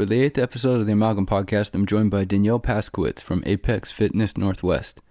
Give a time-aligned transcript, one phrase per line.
[0.00, 3.90] For the eighth episode of the Amalgam Podcast, I'm joined by Danielle Paskowitz from Apex
[3.90, 5.02] Fitness Northwest.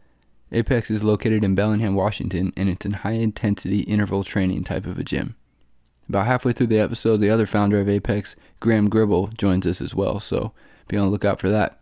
[0.52, 4.98] Apex is located in Bellingham, Washington, and it's a high intensity interval training type of
[4.98, 5.36] a gym.
[6.10, 9.94] About halfway through the episode, the other founder of Apex, Graham Gribble, joins us as
[9.94, 10.54] well, so
[10.88, 11.80] be on the lookout for that.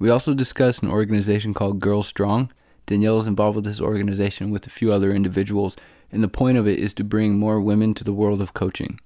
[0.00, 2.50] We also discuss an organization called Girl Strong.
[2.86, 5.76] Danielle is involved with this organization with a few other individuals,
[6.10, 8.98] and the point of it is to bring more women to the world of coaching.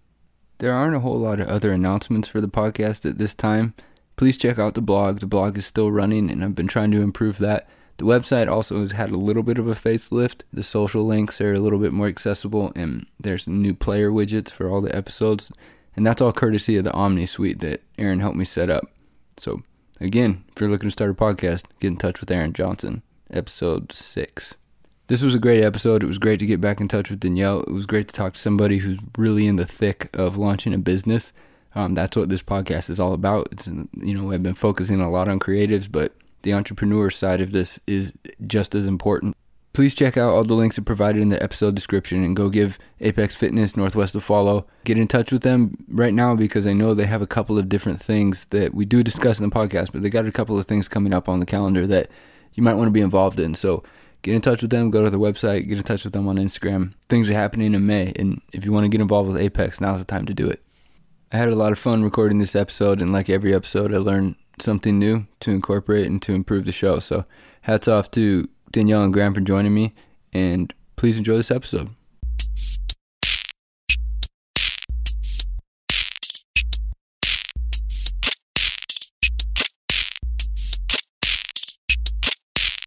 [0.63, 3.75] There aren't a whole lot of other announcements for the podcast at this time.
[4.15, 5.19] Please check out the blog.
[5.19, 7.69] The blog is still running, and I've been trying to improve that.
[7.97, 10.43] The website also has had a little bit of a facelift.
[10.53, 14.71] The social links are a little bit more accessible, and there's new player widgets for
[14.71, 15.51] all the episodes.
[15.97, 18.85] And that's all courtesy of the Omni suite that Aaron helped me set up.
[19.39, 19.65] So,
[20.01, 23.03] again, if you're looking to start a podcast, get in touch with Aaron Johnson,
[23.33, 24.55] episode six.
[25.09, 26.03] This was a great episode.
[26.03, 27.61] It was great to get back in touch with Danielle.
[27.63, 30.79] It was great to talk to somebody who's really in the thick of launching a
[30.79, 31.33] business.
[31.75, 33.49] Um, that's what this podcast is all about.
[33.51, 37.53] It's you know I've been focusing a lot on creatives, but the entrepreneur side of
[37.53, 38.13] this is
[38.47, 39.37] just as important.
[39.73, 43.35] Please check out all the links provided in the episode description and go give Apex
[43.35, 44.67] Fitness Northwest a follow.
[44.85, 47.71] Get in touch with them right now because I know they have a couple of
[47.71, 50.67] different things that we do discuss in the podcast, but they got a couple of
[50.67, 52.11] things coming up on the calendar that
[52.53, 53.55] you might want to be involved in.
[53.55, 53.83] So
[54.23, 56.37] get in touch with them, go to their website, get in touch with them on
[56.37, 56.95] Instagram.
[57.09, 59.99] Things are happening in May, and if you want to get involved with Apex, now's
[59.99, 60.63] the time to do it.
[61.33, 64.37] I had a lot of fun recording this episode, and like every episode, I learned
[64.61, 66.99] something new to incorporate and to improve the show.
[66.99, 67.25] So,
[67.63, 69.95] hats off to Danielle and Graham for joining me,
[70.33, 71.91] and please enjoy this episode.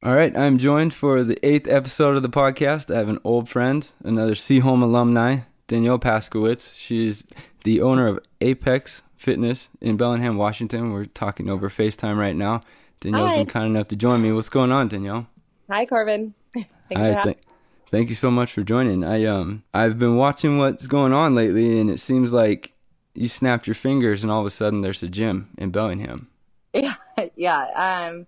[0.05, 2.93] All right, I'm joined for the eighth episode of the podcast.
[2.93, 6.75] I have an old friend, another Sehome alumni, Danielle Paskowitz.
[6.77, 7.23] She's
[7.63, 10.93] the owner of Apex Fitness in Bellingham, Washington.
[10.93, 12.61] We're talking over FaceTime right now.
[12.99, 13.37] Danielle's Hi.
[13.37, 14.31] been kind enough to join me.
[14.31, 15.25] What's going on, Danielle?
[15.71, 16.35] Hi, Corbin.
[16.53, 17.45] Thanks Hi, for having th-
[17.89, 19.03] thank you so much for joining.
[19.03, 22.73] I um I've been watching what's going on lately, and it seems like
[23.15, 26.29] you snapped your fingers, and all of a sudden there's a gym in Bellingham.
[26.75, 26.93] Yeah,
[27.35, 28.09] yeah.
[28.11, 28.27] Um,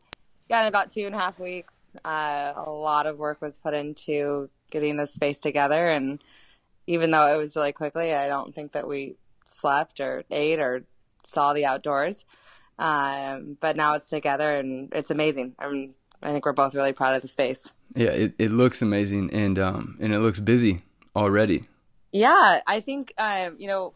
[0.50, 1.74] yeah, in about two and a half weeks,
[2.06, 6.22] uh, a lot of work was put into getting this space together, and
[6.85, 9.16] even though it was really quickly, I don't think that we
[9.46, 10.84] slept or ate or
[11.25, 12.25] saw the outdoors.
[12.80, 15.56] Um, but now it's together, and it's amazing.
[15.59, 17.72] I mean, I think we're both really proud of the space.
[17.96, 20.84] Yeah, it, it looks amazing, and um and it looks busy
[21.16, 21.64] already.
[22.12, 23.94] Yeah, I think um, you know,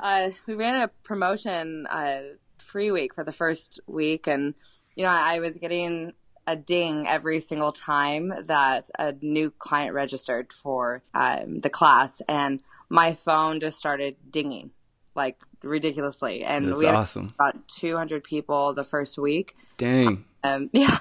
[0.00, 2.20] uh, we ran a promotion uh,
[2.58, 4.54] free week for the first week, and
[4.96, 6.12] you know, I was getting
[6.46, 12.60] a ding every single time that a new client registered for um, the class, and
[12.88, 14.70] my phone just started dinging
[15.14, 16.44] like ridiculously.
[16.44, 17.34] And That's we had awesome.
[17.38, 19.56] about 200 people the first week.
[19.76, 20.24] Dang.
[20.44, 20.98] Um, yeah,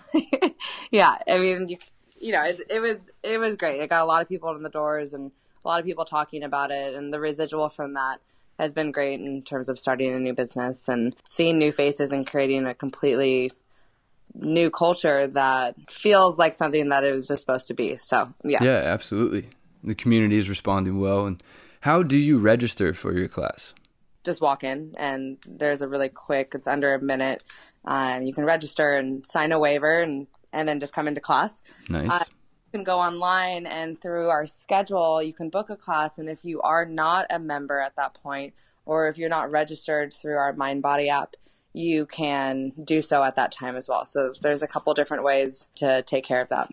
[0.91, 1.17] yeah.
[1.27, 1.77] I mean, you,
[2.19, 3.81] you know, it, it was it was great.
[3.81, 5.31] It got a lot of people in the doors and
[5.63, 8.19] a lot of people talking about it, and the residual from that
[8.57, 12.25] has been great in terms of starting a new business and seeing new faces and
[12.25, 13.51] creating a completely
[14.35, 17.97] new culture that feels like something that it was just supposed to be.
[17.97, 19.49] So yeah, Yeah, absolutely.
[19.83, 21.25] The community is responding well.
[21.25, 21.41] And
[21.81, 23.73] how do you register for your class?
[24.25, 26.53] just walk in and there's a really quick.
[26.55, 27.43] It's under a minute.
[27.85, 31.61] Um, you can register and sign a waiver and and then just come into class.
[31.87, 32.11] Nice.
[32.11, 36.27] Uh, you can go online and through our schedule you can book a class and
[36.27, 38.53] if you are not a member at that point
[38.85, 41.35] or if you're not registered through our Mindbody app
[41.75, 45.67] you can do so at that time as well so there's a couple different ways
[45.75, 46.71] to take care of that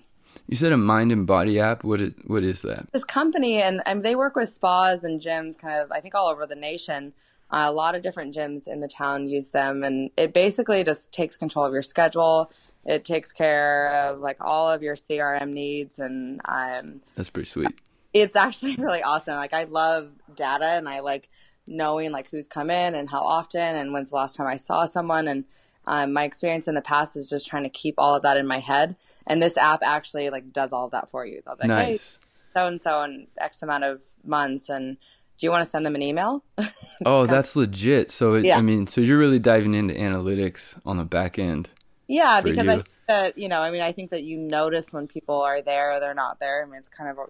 [0.49, 1.85] you said a mind and body app.
[1.85, 2.87] What is what is that?
[2.93, 6.29] this company and, and they work with spas and gyms kind of i think all
[6.29, 7.13] over the nation
[7.51, 11.13] uh, a lot of different gyms in the town use them and it basically just
[11.13, 12.51] takes control of your schedule
[12.85, 17.73] it takes care of like all of your crm needs and um, That's pretty sweet.
[18.13, 19.37] it's actually really awesome.
[19.37, 21.29] Like I love data and I like
[21.73, 24.85] knowing like who's come in and how often and when's the last time I saw
[24.85, 25.27] someone.
[25.27, 25.45] And
[25.87, 28.47] um, my experience in the past is just trying to keep all of that in
[28.47, 28.97] my head.
[29.27, 31.43] And this app actually like does all of that for you.
[31.45, 32.19] They'll be like, hey, Nice.
[32.55, 34.97] so and so in X amount of months, and
[35.39, 36.45] do you want to send them an email?
[37.05, 38.13] Oh, that's legit.
[38.13, 38.59] So it, Yeah.
[38.59, 41.71] I mean, so you're really diving into analytics on the back end.
[42.07, 42.83] Yeah, because I you.
[42.83, 45.93] think that you know, I mean, I think that you notice when people are there
[45.97, 46.63] or they're not there.
[46.63, 47.25] I mean, it's kind of a,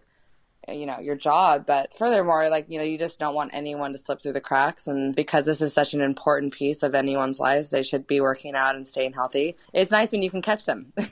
[0.68, 3.98] you know your job, but furthermore, like you know, you just don't want anyone to
[3.98, 4.86] slip through the cracks.
[4.86, 8.54] And because this is such an important piece of anyone's lives, they should be working
[8.54, 9.56] out and staying healthy.
[9.72, 10.92] It's nice when you can catch them.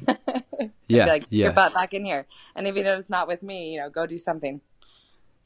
[0.91, 1.45] Yeah, like, yeah.
[1.45, 2.27] your butt back in here,
[2.57, 4.61] and even if it's not with me, you know, go do something.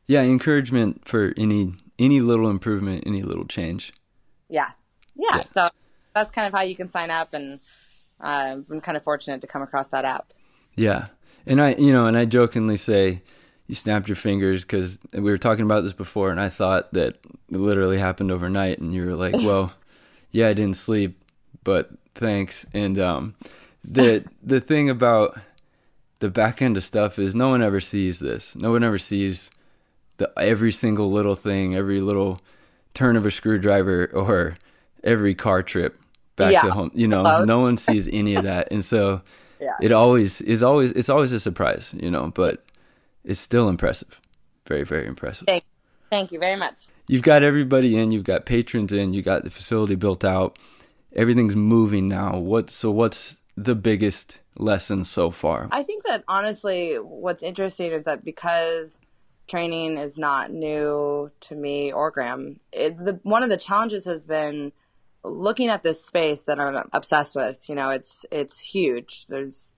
[0.07, 3.93] Yeah, encouragement for any any little improvement, any little change.
[4.49, 4.71] Yeah,
[5.15, 5.41] yeah, yeah.
[5.43, 5.69] so
[6.15, 7.61] that's kind of how you can sign up, and
[8.23, 10.33] uh, I've been kind of fortunate to come across that app.
[10.77, 11.09] Yeah,
[11.47, 13.21] and I, you know, and I jokingly say
[13.67, 17.15] you snapped your fingers because we were talking about this before, and I thought that
[17.51, 19.73] it literally happened overnight, and you were like, "Well,
[20.31, 21.23] yeah, I didn't sleep,
[21.63, 23.35] but thanks." And um,
[23.83, 25.39] the the thing about
[26.19, 28.55] the back end of stuff is no one ever sees this.
[28.57, 29.51] No one ever sees
[30.19, 32.41] the every single little thing, every little
[32.93, 34.57] turn of a screwdriver, or
[35.03, 35.99] every car trip
[36.37, 36.63] back yeah.
[36.63, 36.91] to home.
[36.95, 37.45] You know, Hello?
[37.45, 39.23] no one sees any of that, and so
[39.59, 39.77] yeah.
[39.81, 41.95] it always is always it's always a surprise.
[41.99, 42.64] You know, but
[43.25, 44.21] it's still impressive,
[44.67, 45.47] very very impressive.
[45.47, 45.65] Thank,
[46.11, 46.87] thank you very much.
[47.09, 48.11] You've got everybody in.
[48.11, 49.13] You've got patrons in.
[49.13, 50.59] You got the facility built out.
[51.15, 52.39] Everything's moving now.
[52.39, 52.91] What so?
[52.91, 55.69] What's the biggest lesson so far?
[55.71, 59.01] I think that honestly, what's interesting is that because
[59.47, 64.25] training is not new to me or Graham, it, the, one of the challenges has
[64.25, 64.73] been
[65.23, 67.69] looking at this space that I'm obsessed with.
[67.69, 69.27] You know, it's it's huge.
[69.27, 69.73] There's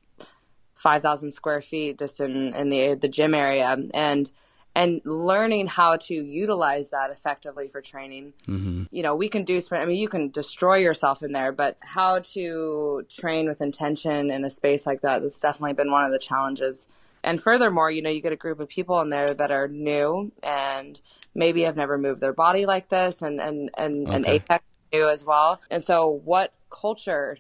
[0.77, 4.31] five thousand square feet just in in the the gym area, and
[4.77, 8.35] and learning how to utilize that effectively for training.
[8.47, 8.85] Mm-hmm.
[8.91, 9.61] You know, we can do.
[9.73, 14.45] I mean, you can destroy yourself in there, but how to train with intention in
[14.45, 16.89] a space like that, that's definitely been one of the challenges.
[17.25, 20.31] And furthermore, you know, you get a group of people in there that are new
[20.45, 21.01] and
[21.35, 24.15] maybe have never moved their body like this and, and, and, okay.
[24.15, 25.61] and Apex new as well.
[25.71, 27.39] And so what culture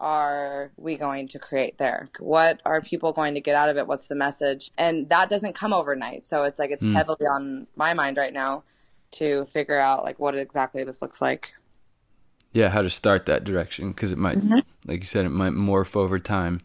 [0.00, 2.08] are we going to create there?
[2.18, 3.86] What are people going to get out of it?
[3.86, 4.70] What's the message?
[4.76, 6.24] And that doesn't come overnight.
[6.24, 6.94] So it's like it's mm.
[6.94, 8.64] heavily on my mind right now
[9.12, 11.54] to figure out like what exactly this looks like.
[12.52, 14.60] Yeah, how to start that direction because it might, mm-hmm.
[14.86, 16.60] like you said, it might morph over time.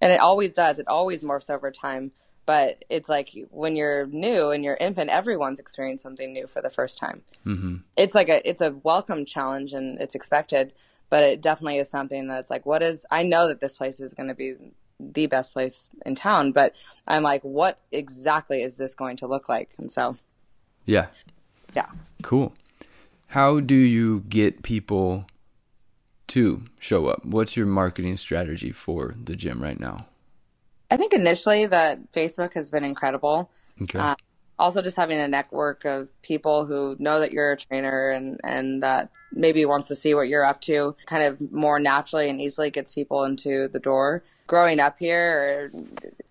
[0.00, 0.78] And it always does.
[0.78, 2.12] It always morphs over time.
[2.46, 6.70] But it's like when you're new and you're infant, everyone's experiencing something new for the
[6.70, 7.22] first time.
[7.44, 7.76] Mm-hmm.
[7.96, 10.72] It's like a it's a welcome challenge and it's expected
[11.10, 14.14] but it definitely is something that's like what is i know that this place is
[14.14, 14.54] going to be
[14.98, 16.72] the best place in town but
[17.06, 19.70] i'm like what exactly is this going to look like?
[19.78, 20.16] And so
[20.84, 21.06] yeah.
[21.74, 21.86] Yeah.
[22.22, 22.54] Cool.
[23.28, 25.26] How do you get people
[26.28, 27.24] to show up?
[27.24, 30.06] What's your marketing strategy for the gym right now?
[30.90, 33.50] I think initially that facebook has been incredible.
[33.82, 33.98] Okay.
[33.98, 34.14] Uh,
[34.58, 38.82] also just having a network of people who know that you're a trainer and and
[38.82, 42.70] that maybe wants to see what you're up to kind of more naturally and easily
[42.70, 44.22] gets people into the door.
[44.46, 45.72] Growing up here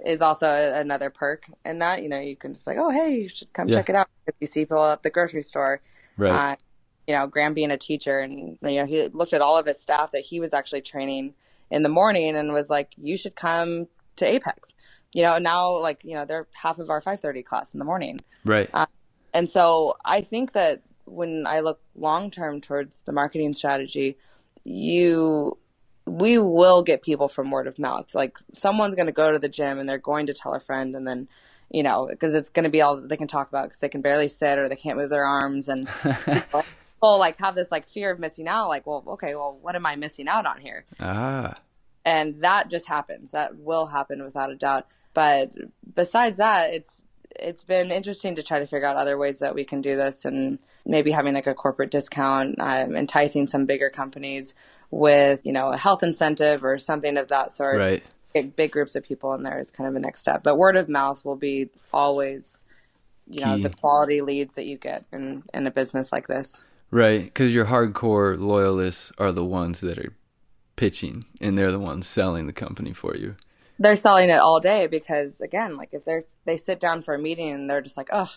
[0.05, 3.21] is also another perk in that you know you can just be like oh hey
[3.21, 3.75] you should come yeah.
[3.75, 4.07] check it out.
[4.27, 5.81] If you see people at the grocery store
[6.17, 6.53] right.
[6.53, 6.55] uh,
[7.07, 9.79] you know graham being a teacher and you know he looked at all of his
[9.79, 11.33] staff that he was actually training
[11.69, 14.73] in the morning and was like you should come to apex
[15.15, 18.19] you know now like you know they're half of our 5:30 class in the morning.
[18.43, 18.69] Right.
[18.73, 18.85] Uh,
[19.33, 24.17] and so i think that when i look long term towards the marketing strategy
[24.63, 25.57] you
[26.05, 28.13] we will get people from word of mouth.
[28.13, 30.95] Like someone's going to go to the gym and they're going to tell a friend
[30.95, 31.27] and then
[31.71, 33.89] you know because it's going to be all that they can talk about because they
[33.89, 35.89] can barely sit or they can't move their arms and
[36.25, 39.85] people like have this like fear of missing out like well okay well what am
[39.85, 40.85] i missing out on here?
[40.99, 41.55] Ah.
[42.07, 43.31] And that just happens.
[43.31, 44.85] That will happen without a doubt
[45.15, 45.53] but
[45.95, 47.01] besides that, it's
[47.37, 50.25] it's been interesting to try to figure out other ways that we can do this
[50.25, 54.53] and maybe having like a corporate discount, um, enticing some bigger companies
[54.91, 57.77] with, you know, a health incentive or something of that sort.
[57.77, 58.03] Right.
[58.33, 60.43] Get big groups of people in there is kind of a next step.
[60.43, 62.59] But word of mouth will be always,
[63.27, 63.45] you Key.
[63.45, 66.63] know, the quality leads that you get in, in a business like this.
[66.91, 67.25] Right.
[67.25, 70.13] Because your hardcore loyalists are the ones that are
[70.75, 73.35] pitching and they're the ones selling the company for you
[73.79, 77.19] they're selling it all day because again, like if they're they sit down for a
[77.19, 78.31] meeting and they're just like, oh,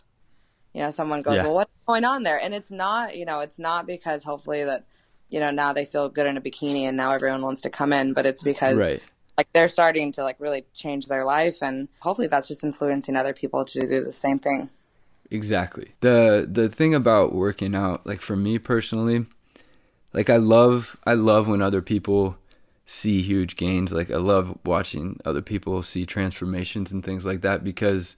[0.74, 1.44] you know, someone goes, yeah.
[1.44, 2.38] well, what's going on there?
[2.38, 4.86] And it's not, you know, it's not because hopefully that,
[5.28, 7.92] you know, now they feel good in a bikini and now everyone wants to come
[7.92, 9.02] in, but it's because right.
[9.36, 13.32] like they're starting to like really change their life and hopefully that's just influencing other
[13.32, 14.70] people to do the same thing.
[15.30, 15.92] Exactly.
[16.00, 19.26] The the thing about working out, like for me personally,
[20.14, 22.38] like I love I love when other people
[22.88, 23.92] see huge gains.
[23.92, 28.16] Like I love watching other people see transformations and things like that because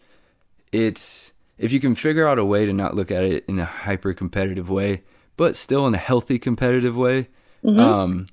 [0.70, 3.64] it's if you can figure out a way to not look at it in a
[3.64, 5.02] hyper competitive way,
[5.36, 7.28] but still in a healthy competitive way,
[7.64, 7.80] mm-hmm.
[7.80, 8.26] um,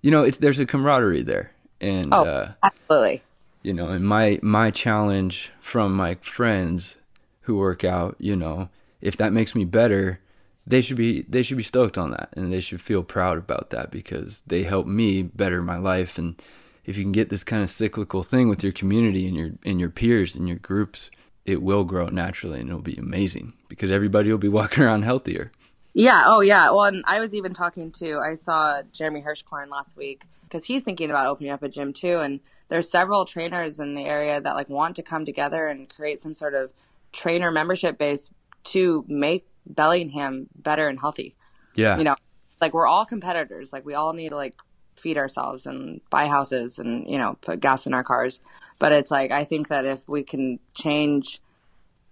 [0.00, 1.50] you know, it's there's a camaraderie there,
[1.80, 3.22] and oh, uh, absolutely.
[3.62, 6.96] You know, and my my challenge from my friends
[7.42, 8.68] who work out, you know,
[9.00, 10.20] if that makes me better,
[10.66, 13.70] they should be they should be stoked on that and they should feel proud about
[13.70, 16.40] that because they help me better my life and
[16.84, 19.80] if you can get this kind of cyclical thing with your community and your and
[19.80, 21.10] your peers and your groups
[21.44, 25.50] it will grow naturally and it'll be amazing because everybody will be walking around healthier
[25.94, 26.24] Yeah.
[26.26, 26.70] Oh, yeah.
[26.70, 30.82] Well, and I was even talking to, I saw Jeremy Hirschkorn last week because he's
[30.82, 32.18] thinking about opening up a gym too.
[32.18, 36.18] And there's several trainers in the area that like want to come together and create
[36.18, 36.72] some sort of
[37.12, 38.30] trainer membership base
[38.64, 41.36] to make Bellingham better and healthy.
[41.74, 41.98] Yeah.
[41.98, 42.16] You know,
[42.60, 43.72] like we're all competitors.
[43.72, 44.54] Like we all need to like
[44.96, 48.40] feed ourselves and buy houses and, you know, put gas in our cars.
[48.78, 51.40] But it's like, I think that if we can change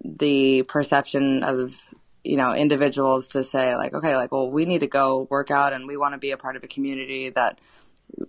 [0.04, 1.94] the perception of
[2.24, 5.72] you know individuals to say like okay like well we need to go work out
[5.72, 7.60] and we want to be a part of a community that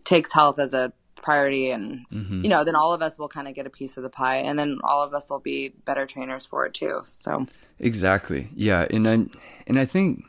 [0.03, 2.43] takes health as a priority and mm-hmm.
[2.43, 4.37] you know then all of us will kind of get a piece of the pie
[4.37, 7.45] and then all of us will be better trainers for it too so
[7.79, 8.49] exactly.
[8.55, 9.13] Yeah and i
[9.67, 10.23] and i think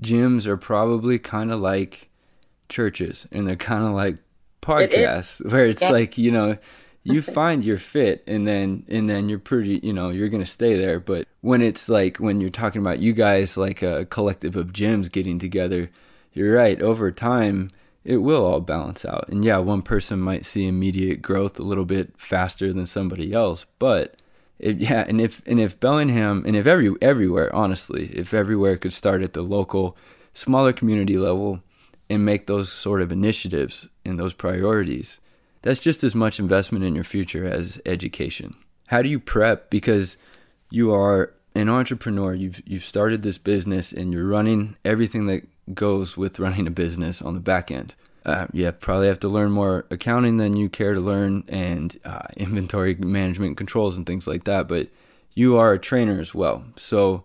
[0.00, 2.10] gyms are probably kind of like
[2.68, 4.16] churches and they're kind of like
[4.62, 5.90] podcasts it where it's yeah.
[5.90, 6.56] like you know
[7.02, 10.74] you find your fit and then and then you're pretty you know you're gonna stay
[10.74, 10.98] there.
[10.98, 15.10] But when it's like when you're talking about you guys like a collective of gyms
[15.12, 15.90] getting together
[16.32, 17.70] you're right over time
[18.04, 19.28] it will all balance out.
[19.28, 23.66] And yeah one person might see immediate growth a little bit faster than somebody else
[23.78, 24.16] but
[24.58, 29.22] yeah and if and if bellingham and if every everywhere honestly if everywhere could start
[29.22, 29.96] at the local
[30.32, 31.60] smaller community level
[32.08, 35.20] and make those sort of initiatives and those priorities
[35.64, 38.54] that's just as much investment in your future as education.
[38.88, 39.70] How do you prep?
[39.70, 40.18] Because
[40.70, 42.34] you are an entrepreneur.
[42.34, 47.22] You've you've started this business and you're running everything that goes with running a business
[47.22, 47.94] on the back end.
[48.24, 52.26] Uh, you probably have to learn more accounting than you care to learn, and uh,
[52.36, 54.68] inventory management controls and things like that.
[54.68, 54.88] But
[55.34, 56.64] you are a trainer as well.
[56.76, 57.24] So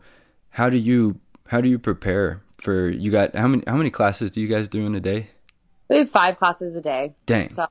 [0.51, 4.31] how do you how do you prepare for you got how many how many classes
[4.31, 5.29] do you guys do in a day?
[5.89, 7.15] We have five classes a day.
[7.25, 7.49] Dang.
[7.49, 7.67] So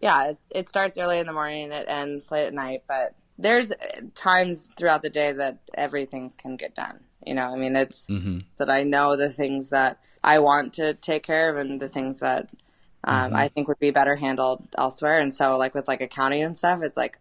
[0.00, 2.82] yeah, it, it starts early in the morning and it ends late at night.
[2.86, 3.72] But there's
[4.14, 7.00] times throughout the day that everything can get done.
[7.26, 8.40] You know, I mean, it's mm-hmm.
[8.58, 12.20] that I know the things that I want to take care of and the things
[12.20, 12.48] that
[13.04, 13.36] um, mm-hmm.
[13.36, 15.18] I think would be better handled elsewhere.
[15.18, 17.18] And so, like with like accounting and stuff, it's like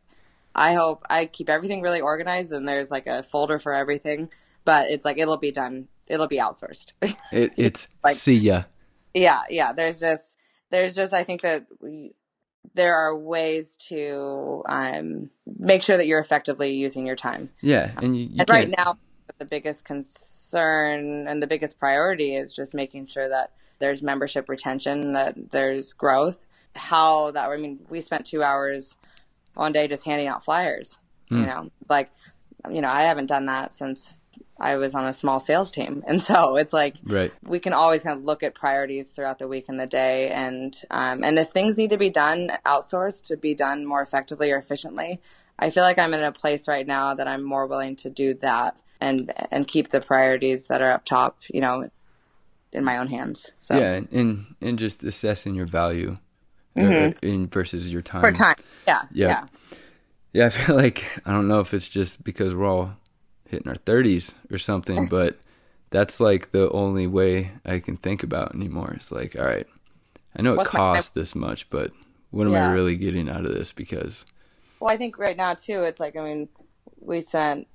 [0.56, 4.30] I hope I keep everything really organized and there's like a folder for everything.
[4.64, 5.90] But it's like it'll be done.
[6.08, 6.94] It'll be outsourced.
[7.32, 8.64] it, it's like see ya.
[9.14, 9.74] Yeah, yeah.
[9.74, 10.38] There's just
[10.72, 12.14] there's just I think that we
[12.74, 17.50] there are ways to um, make sure that you're effectively using your time.
[17.60, 18.98] Yeah, and, you, you and right now,
[19.38, 25.13] the biggest concern and the biggest priority is just making sure that there's membership retention,
[25.13, 26.46] that there's growth.
[26.75, 28.98] How that I mean, we spent two hours
[29.53, 30.98] one day just handing out flyers.
[31.30, 31.46] You hmm.
[31.46, 32.10] know, like
[32.72, 34.22] you know, I haven't done that since
[34.60, 36.03] I was on a small sales team.
[36.08, 37.34] And so it's like right.
[37.44, 40.30] we can always kind of look at priorities throughout the week and the day.
[40.30, 44.51] And, um, and if things need to be done outsourced to be done more effectively
[44.51, 45.20] or efficiently,
[45.60, 48.34] I feel like I'm in a place right now that I'm more willing to do
[48.36, 51.90] that and, and keep the priorities that are up top, you know,
[52.72, 53.52] in my own hands.
[53.60, 54.02] So yeah.
[54.12, 56.18] And, and just assessing your value
[56.76, 57.26] uh, mm-hmm.
[57.26, 58.22] in versus your time.
[58.22, 58.56] For time.
[58.88, 59.04] Yeah.
[59.12, 59.28] Yeah.
[59.28, 59.46] Yeah.
[60.34, 60.46] Yeah.
[60.48, 62.96] I feel like, I don't know if it's just because we're all
[63.48, 65.38] hitting our 30s or something, but
[65.90, 68.94] that's like the only way I can think about anymore.
[68.96, 69.68] It's like, all right,
[70.36, 71.92] I know it What's costs this much, but
[72.32, 72.70] what am yeah.
[72.70, 73.72] I really getting out of this?
[73.72, 74.26] Because,
[74.80, 76.50] well, I think right now too, it's like, I mean,
[77.00, 77.68] we spent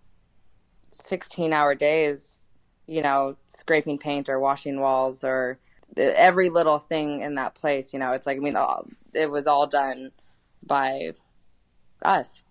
[0.90, 2.45] 16 hour days,
[2.87, 5.59] you know, scraping paint or washing walls or
[5.97, 9.47] every little thing in that place, you know, it's like, I mean, all, it was
[9.47, 10.12] all done
[10.62, 11.12] by
[12.02, 12.45] us.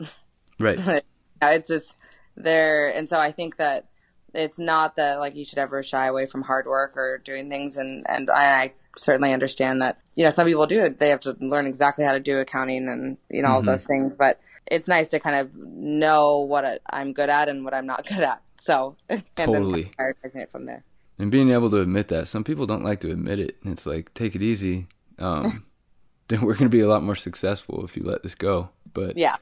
[0.59, 0.79] Right.
[1.41, 1.95] it's just,
[2.37, 3.87] there and so i think that
[4.33, 7.77] it's not that like you should ever shy away from hard work or doing things
[7.77, 11.37] and and I, certainly understand that you know some people do it they have to
[11.39, 13.67] learn exactly how to do accounting and you know all mm-hmm.
[13.67, 14.39] those things but
[14.71, 18.19] it's nice to kind of know what i'm good at and what i'm not good
[18.19, 18.41] at.
[18.59, 19.83] So and totally.
[19.83, 20.83] then prioritizing it from there.
[21.19, 22.27] And being able to admit that.
[22.27, 23.57] Some people don't like to admit it.
[23.63, 24.87] And it's like take it easy.
[25.17, 25.65] Um,
[26.27, 28.69] then we're going to be a lot more successful if you let this go.
[28.93, 29.37] But yeah.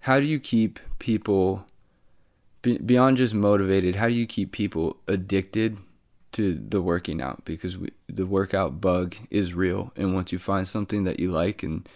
[0.00, 1.66] how do you keep people
[2.62, 5.78] be, beyond just motivated, how do you keep people addicted
[6.32, 7.44] to the working out?
[7.44, 11.62] Because we, the workout bug is real, and once you find something that you like,
[11.62, 11.88] and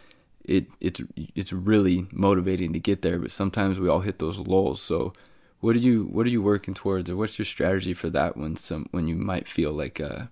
[0.49, 1.01] it it's
[1.35, 3.19] it's really motivating to get there.
[3.19, 4.81] But sometimes we all hit those lulls.
[4.81, 5.13] So,
[5.61, 8.57] what are you what are you working towards, or what's your strategy for that when
[8.57, 10.31] some when you might feel like a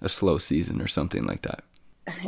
[0.00, 1.62] a slow season or something like that?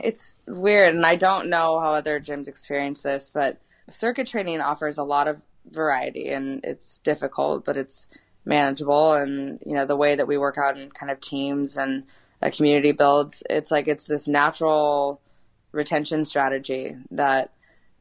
[0.03, 4.99] It's weird, and I don't know how other gyms experience this, but circuit training offers
[4.99, 8.09] a lot of variety and it's difficult, but it's
[8.45, 9.15] manageable.
[9.15, 12.05] And, you know, the way that we work out in kind of teams and
[12.41, 15.21] a community builds, it's like it's this natural
[15.73, 17.53] retention strategy that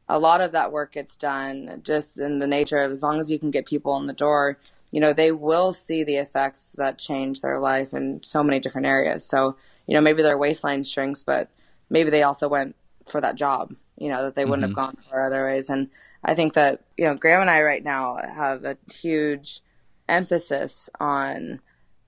[0.08, 3.30] a lot of that work gets done just in the nature of as long as
[3.30, 4.58] you can get people in the door,
[4.90, 8.86] you know, they will see the effects that change their life in so many different
[8.86, 9.24] areas.
[9.24, 9.56] So,
[9.86, 11.50] you know, maybe their waistline shrinks, but
[11.90, 12.74] maybe they also went
[13.06, 14.80] for that job, you know, that they wouldn't mm-hmm.
[14.80, 15.68] have gone for otherwise.
[15.68, 15.90] And
[16.24, 19.60] I think that, you know, Graham and I right now have a huge
[20.08, 21.60] emphasis on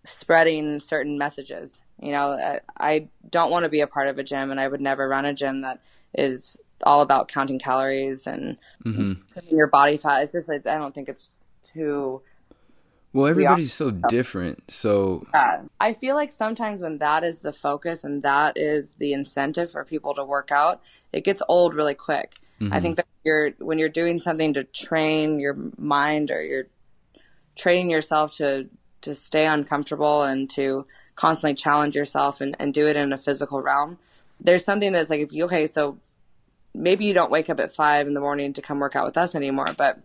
[0.04, 1.80] spreading certain messages.
[2.02, 4.68] You know, I, I don't want to be a part of a gym and I
[4.68, 5.80] would never run a gym that
[6.14, 9.54] is all about counting calories and mm-hmm.
[9.54, 10.22] your body fat.
[10.22, 11.30] It's just, I don't think it's
[11.74, 12.22] too
[13.12, 14.70] well, everybody's so different.
[14.70, 15.62] So yeah.
[15.80, 19.84] I feel like sometimes when that is the focus and that is the incentive for
[19.84, 20.80] people to work out,
[21.12, 22.36] it gets old really quick.
[22.60, 22.72] Mm-hmm.
[22.72, 26.68] I think that you're when you're doing something to train your mind or you're
[27.56, 28.68] training yourself to
[29.00, 30.86] to stay uncomfortable and to
[31.20, 33.98] constantly challenge yourself and, and do it in a physical realm.
[34.40, 35.98] There's something that's like if you okay, so
[36.72, 39.18] maybe you don't wake up at five in the morning to come work out with
[39.18, 40.00] us anymore, but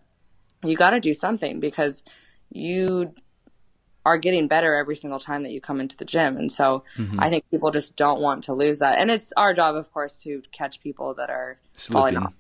[0.62, 2.04] you got to do something because
[2.52, 3.14] you
[4.06, 6.36] are getting better every single time that you come into the gym.
[6.36, 7.18] And so mm-hmm.
[7.22, 9.00] I think people just don't want to lose that.
[9.00, 11.94] And it's our job, of course, to catch people that are Slipping.
[11.94, 12.36] falling off.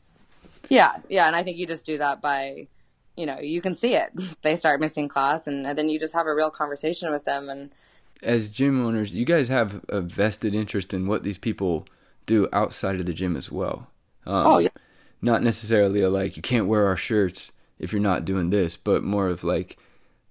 [0.67, 0.98] Yeah.
[1.08, 1.27] Yeah.
[1.27, 2.67] And I think you just do that by,
[3.15, 4.12] you know, you can see it.
[4.41, 7.50] They start missing class and, and then you just have a real conversation with them.
[7.50, 7.72] And
[8.24, 11.88] as gym owners, you guys have a vested interest in what these people
[12.25, 13.88] do outside of the gym as well.
[14.25, 14.69] Um, oh, yeah.
[15.22, 19.03] Not necessarily a, like, you can't wear our shirts if you're not doing this, but
[19.03, 19.77] more of like,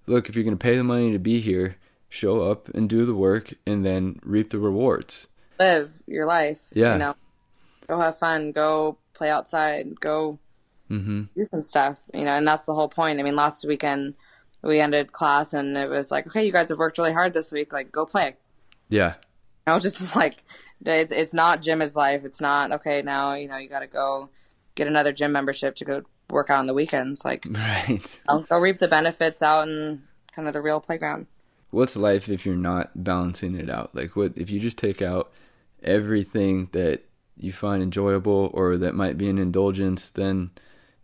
[0.07, 1.77] look, if you're going to pay the money to be here,
[2.09, 5.27] show up and do the work and then reap the rewards.
[5.59, 6.63] Live your life.
[6.73, 6.95] Yeah.
[6.95, 7.17] You know,
[7.87, 10.39] go have fun, go play outside, go
[10.91, 11.25] mm-hmm.
[11.37, 13.21] do some stuff, you know, and that's the whole point.
[13.21, 14.15] I mean, last weekend
[14.65, 17.53] we ended class and it was like, okay, you guys have worked really hard this
[17.53, 18.37] week, like go play.
[18.89, 19.15] Yeah.
[19.67, 20.45] I was just like,
[20.85, 22.25] it's, it's not gym is life.
[22.25, 24.31] It's not, okay, now, you know, you got to go
[24.75, 27.25] get another gym membership to go work out on the weekends.
[27.25, 28.21] Like, right.
[28.29, 30.03] I'll go reap the benefits out in
[30.33, 31.27] kind of the real playground.
[31.71, 33.95] What's life if you're not balancing it out?
[33.95, 35.33] Like, what if you just take out
[35.83, 37.03] everything that
[37.37, 40.09] you find enjoyable or that might be an indulgence?
[40.09, 40.53] Then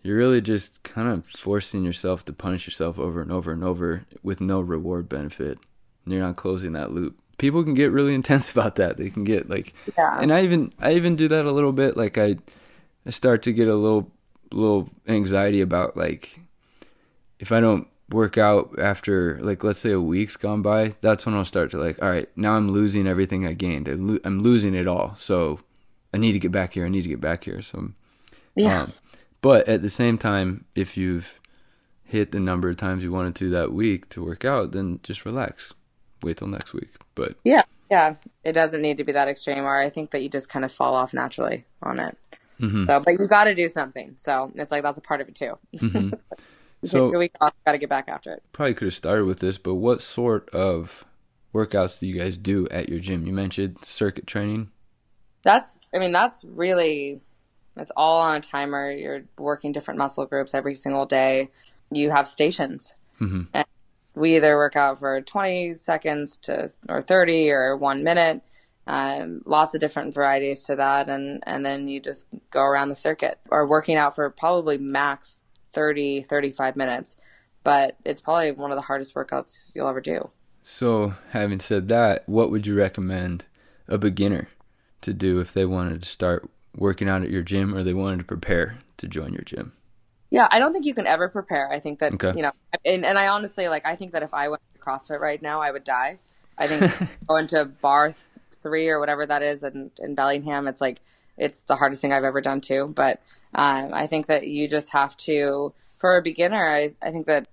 [0.02, 4.06] you're really just kind of forcing yourself to punish yourself over and over and over
[4.22, 5.58] with no reward benefit.
[6.04, 7.18] And you're not closing that loop.
[7.38, 8.96] People can get really intense about that.
[8.96, 10.18] They can get like, yeah.
[10.20, 11.96] And I even I even do that a little bit.
[11.96, 12.36] Like I,
[13.06, 14.10] I start to get a little
[14.52, 16.40] little anxiety about like
[17.38, 21.34] if I don't work out after like let's say a week's gone by, that's when
[21.34, 23.86] I'll start to like, all right, now I'm losing everything I gained.
[23.86, 25.14] I'm losing it all.
[25.16, 25.60] So
[26.14, 26.86] I need to get back here.
[26.86, 27.60] I need to get back here.
[27.60, 27.90] So
[28.56, 28.82] yeah.
[28.82, 28.92] Um,
[29.40, 31.40] but at the same time, if you've
[32.04, 35.24] hit the number of times you wanted to that week to work out, then just
[35.24, 35.74] relax.
[36.22, 36.90] Wait till next week.
[37.14, 39.64] But yeah, yeah, it doesn't need to be that extreme.
[39.64, 42.18] Or I think that you just kind of fall off naturally on it.
[42.60, 42.82] Mm-hmm.
[42.82, 44.14] So, but you got to do something.
[44.16, 45.58] So it's like that's a part of it too.
[45.76, 46.10] Mm-hmm.
[46.84, 48.42] so take a week off, got to get back after it.
[48.52, 51.04] Probably could have started with this, but what sort of
[51.54, 53.26] workouts do you guys do at your gym?
[53.26, 54.70] You mentioned circuit training.
[55.42, 57.20] That's, I mean, that's really,
[57.76, 58.90] it's all on a timer.
[58.90, 61.50] You're working different muscle groups every single day.
[61.90, 62.94] You have stations.
[63.20, 63.42] Mm-hmm.
[63.54, 63.66] And
[64.14, 68.42] we either work out for 20 seconds to or 30 or one minute
[68.86, 72.94] um, lots of different varieties to that and and then you just go around the
[72.94, 75.38] circuit or working out for probably max
[75.72, 77.16] 30 35 minutes
[77.62, 80.30] but it's probably one of the hardest workouts you'll ever do
[80.62, 83.44] so having said that what would you recommend
[83.86, 84.48] a beginner
[85.02, 88.18] to do if they wanted to start working out at your gym or they wanted
[88.18, 89.72] to prepare to join your gym
[90.30, 92.32] yeah i don't think you can ever prepare i think that okay.
[92.36, 92.52] you know
[92.84, 95.60] and, and i honestly like i think that if i went to crossfit right now
[95.60, 96.18] i would die
[96.58, 96.92] i think
[97.28, 98.14] going to bar
[98.62, 100.68] three or whatever that is in, in Bellingham.
[100.68, 101.00] It's like,
[101.36, 102.92] it's the hardest thing I've ever done too.
[102.94, 103.20] But
[103.54, 107.48] um, I think that you just have to, for a beginner, I, I think that,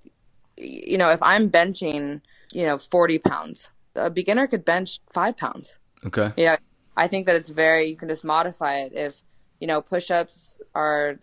[0.57, 5.75] you know, if I'm benching, you know, 40 pounds, a beginner could bench five pounds.
[6.05, 6.31] Okay.
[6.37, 6.57] Yeah.
[6.97, 8.93] I think that it's very, you can just modify it.
[8.93, 9.21] If,
[9.59, 11.19] you know, push ups are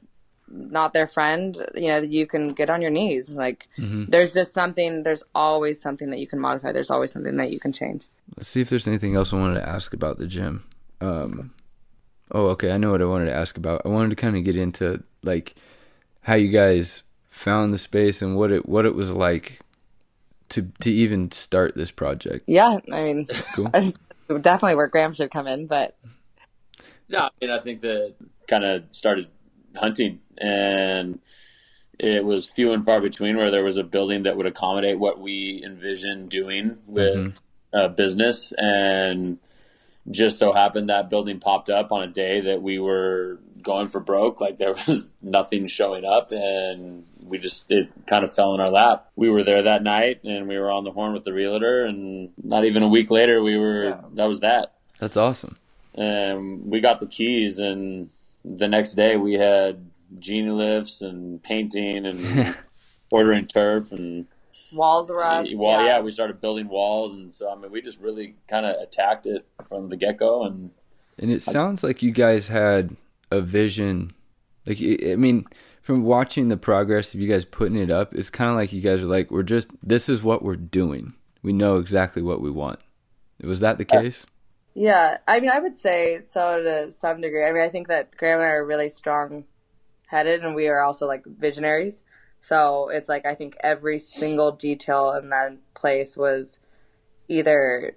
[0.49, 3.37] not their friend, you know, you can get on your knees.
[3.37, 4.05] Like, mm-hmm.
[4.05, 6.71] there's just something, there's always something that you can modify.
[6.71, 8.05] There's always something that you can change.
[8.37, 10.65] Let's see if there's anything else I wanted to ask about the gym.
[11.01, 11.53] Um,
[12.31, 12.71] oh, okay.
[12.71, 13.83] I know what I wanted to ask about.
[13.85, 15.57] I wanted to kind of get into like
[16.23, 19.59] how you guys found the space and what it what it was like
[20.51, 22.45] to to even start this project.
[22.47, 23.71] Yeah, I mean, cool.
[24.29, 25.97] definitely where Graham should come in, but
[27.09, 28.15] no, I mean, I think that
[28.49, 29.29] kind of started
[29.77, 31.21] hunting and
[31.99, 35.21] it was few and far between where there was a building that would accommodate what
[35.21, 37.79] we envisioned doing with mm-hmm.
[37.79, 39.39] uh, business, and
[40.11, 44.01] just so happened that building popped up on a day that we were going for
[44.01, 44.41] broke.
[44.41, 48.71] Like there was nothing showing up, and we just it kind of fell in our
[48.71, 49.11] lap.
[49.17, 52.31] We were there that night, and we were on the horn with the realtor, and
[52.43, 54.01] not even a week later, we were Yeah.
[54.15, 54.75] that was that.
[55.01, 55.57] That's awesome.
[55.97, 58.11] And we got the keys, and
[58.45, 62.55] the next day we had genie lifts and painting and
[63.11, 64.27] ordering turf and
[64.73, 65.47] Walls were up.
[65.55, 66.01] well, yeah.
[66.01, 69.47] we started building walls, and so I mean, we just really kind of attacked it
[69.69, 70.71] from the get go, and
[71.17, 72.97] And it sounds like you guys had
[73.37, 74.13] a vision.
[74.67, 75.47] Like, I I mean,
[75.83, 78.81] from watching the progress of you guys putting it up, it's kind of like you
[78.81, 81.15] guys are like, we're just, this is what we're doing.
[81.43, 82.81] We know exactly what we want.
[83.43, 84.27] Was that the case?
[84.75, 87.45] Yeah, I mean, I would say so to some degree.
[87.45, 89.45] I mean, I think that Graham and I are really strong
[90.07, 92.03] headed, and we are also like visionaries.
[92.41, 96.59] So it's like I think every single detail in that place was
[97.29, 97.97] either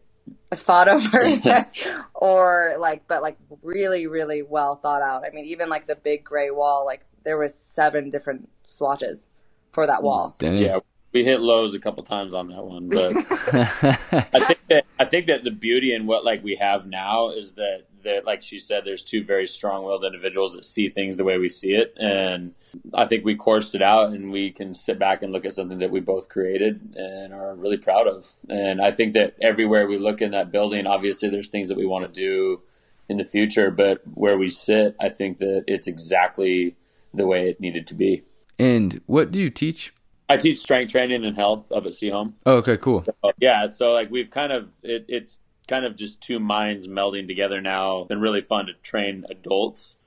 [0.52, 1.68] thought over
[2.14, 5.24] or like, but like really, really well thought out.
[5.26, 9.28] I mean, even like the big gray wall, like there was seven different swatches
[9.72, 10.36] for that wall.
[10.40, 10.58] Dang.
[10.58, 10.80] yeah,
[11.18, 13.16] we hit lows a couple times on that one, but.
[14.34, 17.54] I think that I think that the beauty in what like we have now is
[17.54, 21.38] that that like she said, there's two very strong-willed individuals that see things the way
[21.38, 22.54] we see it, and
[22.94, 25.80] I think we coursed it out, and we can sit back and look at something
[25.80, 28.26] that we both created and are really proud of.
[28.48, 31.86] And I think that everywhere we look in that building, obviously there's things that we
[31.86, 32.62] want to do
[33.10, 36.76] in the future, but where we sit, I think that it's exactly
[37.14, 38.24] the way it needed to be.
[38.60, 39.94] and what do you teach?
[40.30, 42.34] I teach strength training and health up at Sehome.
[42.46, 43.06] Oh, okay, cool.
[43.40, 47.62] yeah so like we've kind of it, it's kind of just two minds melding together
[47.62, 49.98] now been really fun to train adults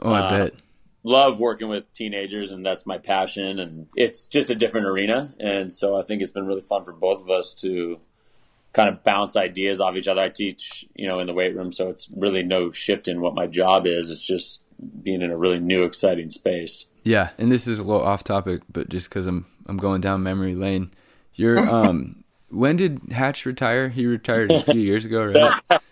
[0.00, 0.54] Oh, I Uh, bet.
[1.02, 5.72] love working with teenagers and that's my passion and it's just a different arena and
[5.72, 7.98] so i think it's been really fun for both of us to
[8.74, 11.72] kind of bounce ideas off each other i teach you know in the weight room
[11.72, 14.60] so it's really no shift in what my job is it's just
[15.02, 18.62] being in a really new exciting space Yeah, and this is a little off topic,
[18.72, 20.90] but just because I'm I'm going down memory lane.
[21.34, 23.88] You're um, when did Hatch retire?
[23.90, 25.82] He retired a few years ago, right?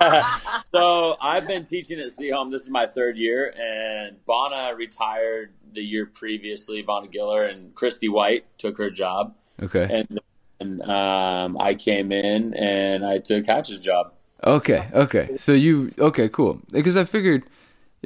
[0.72, 2.51] so I've been teaching at Sehome.
[2.51, 6.83] This is my third year, and Bonna retired the year previously.
[6.83, 10.20] Bonna Giller and Christy White took her job, Okay, and,
[10.61, 14.12] and um, I came in and I took Hatch's job.
[14.42, 15.37] okay, okay.
[15.37, 16.29] So you okay?
[16.31, 16.61] Cool.
[16.72, 17.44] Because I figured,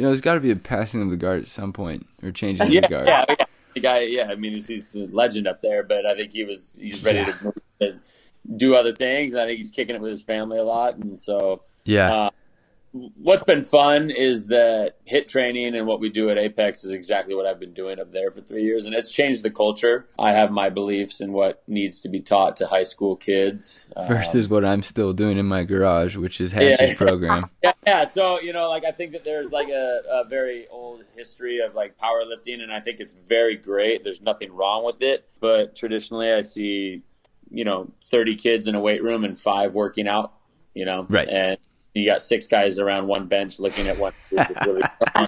[0.00, 2.30] you know, there's got to be a passing of the guard at some point or
[2.32, 3.06] changing Yeah, the guard.
[3.06, 3.44] yeah, yeah.
[3.74, 4.28] The guy, yeah.
[4.30, 7.18] I mean, he's, he's a legend up there, but I think he was he's ready
[7.18, 7.32] Yeah.
[7.32, 8.00] to move and
[8.56, 9.34] do other things.
[9.34, 12.12] I think he's kicking it with his family a lot, and so Yeah.
[12.14, 12.30] Uh,
[12.92, 17.34] what's been fun is that HIIT training and what we do at Apex is exactly
[17.34, 20.08] what I've been doing up there for three years, and it's changed the culture.
[20.18, 23.86] I have my beliefs in what needs to be taught to high school kids.
[23.94, 26.94] Uh, Versus what I'm still doing in my garage, which is Hatch's Yeah.
[26.98, 27.46] program.
[27.62, 28.04] yeah, yeah.
[28.04, 31.74] So you know, like I think that there's like a, a very old history of
[31.74, 34.02] like powerlifting, and I think it's very great.
[34.04, 37.02] There's nothing wrong with it, but traditionally, I see
[37.52, 40.32] you know 30 kids in a weight room and five working out.
[40.74, 41.28] You know, Right.
[41.28, 41.58] And
[41.94, 44.12] you got six guys around one bench looking at one
[44.66, 44.82] really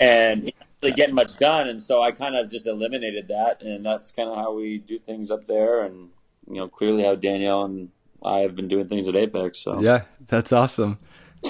[0.00, 1.68] and really getting much done.
[1.68, 4.98] And so I kind of just eliminated that, and that's kind of how we do
[4.98, 6.10] things up there, and
[6.48, 7.90] you know, clearly how Danielle and
[8.24, 9.58] I have been doing things at Apex.
[9.58, 10.98] So Yeah, that's awesome.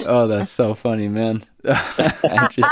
[0.05, 1.43] Oh, that's so funny, man.
[1.65, 2.69] I just,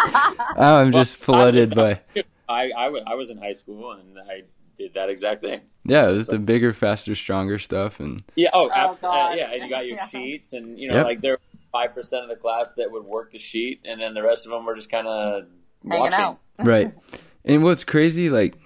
[0.57, 2.01] I'm just flooded by.
[2.47, 4.43] I, I, I was in high school and I
[4.75, 5.61] did that exact thing.
[5.85, 8.49] Yeah, it was the bigger, faster, stronger stuff, and Yeah.
[8.53, 9.51] Oh, Oh, abs- uh, yeah.
[9.53, 10.07] And you got your Yeah.
[10.07, 11.05] sheets, and you know, Yep.
[11.05, 11.37] like there
[11.75, 14.51] five percent of the class that would work the sheet, and then the rest of
[14.51, 15.43] them were just kind of
[15.83, 16.19] watching.
[16.25, 16.39] out.
[16.59, 16.93] right.
[17.43, 18.57] And what's crazy, like,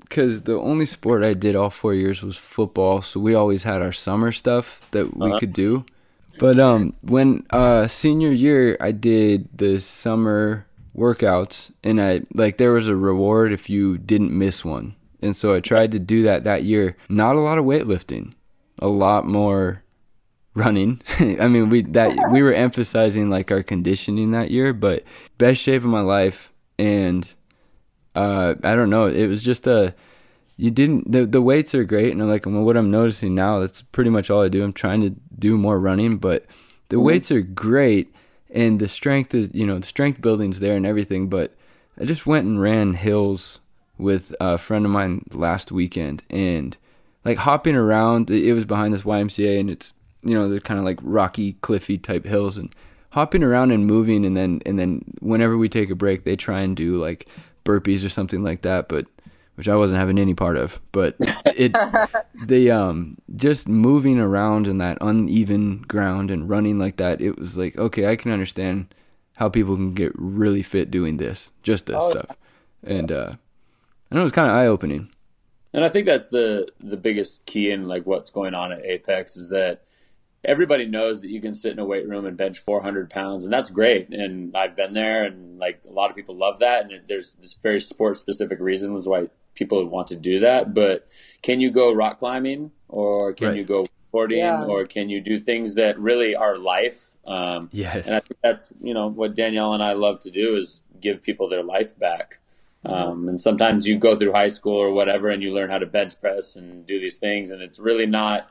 [0.00, 3.80] because the only sport I did all four years was football, so we always had
[3.82, 5.38] our summer stuff that we Uh-huh.
[5.40, 5.84] could do.
[6.38, 12.72] But um, when uh senior year, I did the summer workouts, and I like there
[12.72, 16.42] was a reward if you didn't miss one, and so I tried to do that
[16.44, 16.96] that year.
[17.08, 18.32] Not a lot of weightlifting,
[18.80, 19.83] a lot more
[20.54, 21.00] running.
[21.18, 25.04] I mean, we that we were emphasizing like our conditioning that year, but
[25.38, 27.34] best shape of my life, and
[28.14, 29.06] uh, I don't know.
[29.06, 29.94] It was just a
[30.56, 33.58] you didn't the the weights are great, and I'm like, well, what I'm noticing now,
[33.58, 34.62] that's pretty much all I do.
[34.62, 36.44] I'm trying to do more running, but
[36.88, 38.14] the weights are great,
[38.50, 41.28] and the strength is you know the strength building's there and everything.
[41.28, 41.54] But
[42.00, 43.60] I just went and ran hills
[43.98, 46.76] with a friend of mine last weekend, and
[47.24, 48.30] like hopping around.
[48.30, 49.92] It was behind this YMCA, and it's
[50.24, 52.74] you know they're kind of like rocky, cliffy type hills, and
[53.10, 56.60] hopping around and moving, and then and then whenever we take a break, they try
[56.60, 57.28] and do like
[57.64, 59.06] burpees or something like that, but
[59.56, 60.80] which I wasn't having any part of.
[60.92, 61.16] But
[61.56, 61.78] it
[62.34, 67.56] they um just moving around in that uneven ground and running like that, it was
[67.56, 68.94] like okay, I can understand
[69.34, 72.22] how people can get really fit doing this, just this Oh, yeah.
[72.22, 72.36] stuff,
[72.84, 73.32] and uh,
[74.10, 75.10] I know it was kind of eye opening.
[75.72, 79.36] And I think that's the the biggest key in like what's going on at Apex
[79.36, 79.83] is that
[80.44, 83.52] everybody knows that you can sit in a weight room and bench 400 pounds, and
[83.52, 84.10] that's great.
[84.10, 86.82] And I've been there, and like a lot of people love that.
[86.82, 90.74] And it, there's this very sport specific reasons why people want to do that.
[90.74, 91.06] But
[91.42, 93.56] can you go rock climbing, or can right.
[93.56, 94.64] you go boarding, yeah.
[94.64, 97.10] or can you do things that really are life?
[97.26, 98.06] Um, yes.
[98.06, 101.22] And I think that's you know what Danielle and I love to do is give
[101.22, 102.38] people their life back.
[102.86, 105.86] Um, and sometimes you go through high school or whatever, and you learn how to
[105.86, 108.50] bench press and do these things, and it's really not.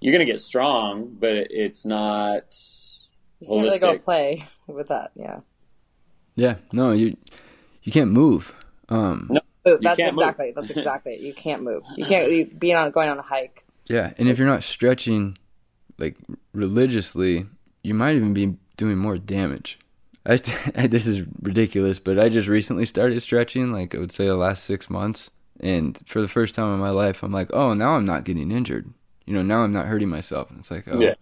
[0.00, 2.56] You're going to get strong, but it's not.
[3.40, 5.40] You can't really go play with that, yeah.
[6.36, 7.16] Yeah, no, you
[7.82, 8.54] you can't move.
[8.88, 10.54] Um, no, that's exactly move.
[10.54, 11.20] that's exactly it.
[11.20, 11.82] You can't move.
[11.96, 13.64] You can't you, be on going on a hike.
[13.88, 15.36] Yeah, and if you're not stretching
[15.98, 16.16] like
[16.52, 17.46] religiously,
[17.82, 19.78] you might even be doing more damage.
[20.24, 20.36] I,
[20.86, 24.64] this is ridiculous, but I just recently started stretching, like I would say the last
[24.64, 25.30] six months.
[25.60, 28.52] And for the first time in my life, I'm like, oh, now I'm not getting
[28.52, 28.92] injured.
[29.28, 30.48] You know, now I'm not hurting myself.
[30.48, 31.12] And it's like, oh, yeah.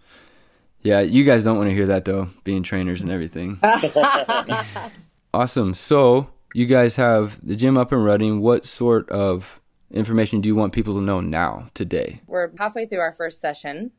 [0.80, 3.58] yeah, you guys don't want to hear that though, being trainers and everything.
[5.34, 5.74] awesome.
[5.74, 8.40] So you guys have the gym up and running.
[8.40, 12.20] What sort of information do you want people to know now, today?
[12.28, 13.90] We're halfway through our first session.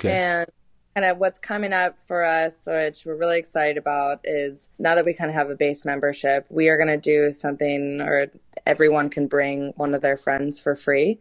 [0.00, 0.12] Okay.
[0.12, 0.46] And
[0.94, 5.04] kind of what's coming up for us, which we're really excited about, is now that
[5.04, 8.28] we kind of have a base membership, we are going to do something, or
[8.64, 11.20] everyone can bring one of their friends for free.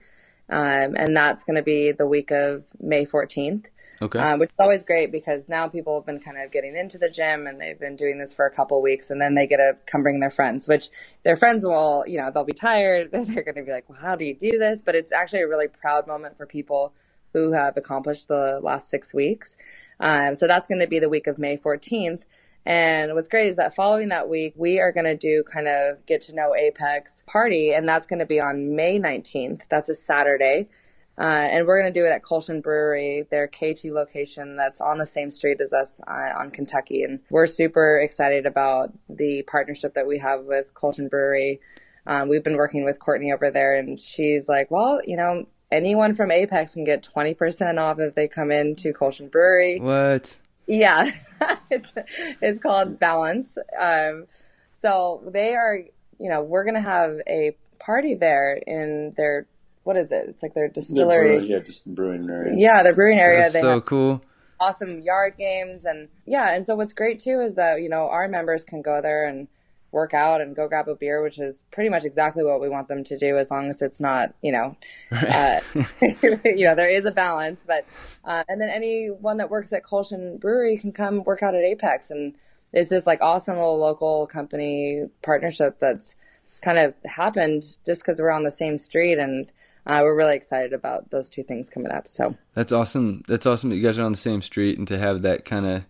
[0.49, 3.67] Um, and that's going to be the week of May 14th.
[4.01, 4.19] Okay.
[4.19, 7.09] Um, which is always great because now people have been kind of getting into the
[7.09, 9.77] gym and they've been doing this for a couple weeks and then they get to
[9.85, 10.89] come bring their friends, which
[11.23, 13.09] their friends will, you know, they'll be tired.
[13.13, 14.81] They're going to be like, well, how do you do this?
[14.81, 16.93] But it's actually a really proud moment for people
[17.31, 19.55] who have accomplished the last six weeks.
[19.99, 22.23] Um, so that's going to be the week of May 14th.
[22.65, 26.03] And what's great is that following that week, we are going to do kind of
[26.05, 29.67] get to know Apex party, and that's going to be on May 19th.
[29.69, 30.69] That's a Saturday.
[31.17, 34.97] Uh, and we're going to do it at Kulshan Brewery, their K2 location that's on
[34.97, 37.03] the same street as us uh, on Kentucky.
[37.03, 41.61] And we're super excited about the partnership that we have with Kulshan Brewery.
[42.05, 46.13] Um, we've been working with Courtney over there, and she's like, well, you know, anyone
[46.13, 49.79] from Apex can get 20% off if they come into Kulshan Brewery.
[49.79, 50.35] What?
[50.67, 51.11] Yeah,
[51.69, 51.93] it's,
[52.41, 53.57] it's called Balance.
[53.79, 54.25] Um,
[54.73, 55.79] so they are,
[56.19, 59.47] you know, we're going to have a party there in their,
[59.83, 60.25] what is it?
[60.27, 61.37] It's like their distillery.
[61.37, 62.53] Brew, yeah, just brewing area.
[62.57, 63.41] Yeah, their brewing area.
[63.41, 64.21] That's they so cool.
[64.59, 68.29] Awesome yard games and yeah, and so what's great too is that you know our
[68.29, 69.49] members can go there and
[69.95, 72.89] work out and go grab a beer, which is pretty much exactly what we want
[72.89, 74.75] them to do, as long as it's not, you know,
[75.11, 75.61] uh,
[76.45, 77.65] you know, there is a balance.
[77.65, 77.85] But
[78.25, 82.11] uh, and then anyone that works at Kulshan Brewery can come work out at Apex,
[82.11, 82.35] and
[82.73, 86.15] it's this like awesome little local company partnership that's
[86.61, 89.51] kind of happened just because we're on the same street and.
[89.87, 92.07] Uh, we're really excited about those two things coming up.
[92.07, 93.21] So that's awesome.
[93.27, 95.67] That's awesome that you guys are on the same street and to have that kind
[95.67, 95.83] of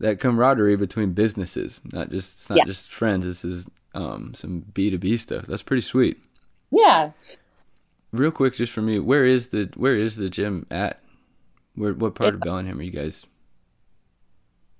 [0.00, 1.80] that camaraderie between businesses.
[1.92, 2.64] Not just it's not yeah.
[2.64, 3.26] just friends.
[3.26, 5.46] This is um, some B two B stuff.
[5.46, 6.18] That's pretty sweet.
[6.70, 7.12] Yeah.
[8.12, 11.00] Real quick, just for me, where is the where is the gym at?
[11.74, 13.26] Where what part of Bellingham are you guys?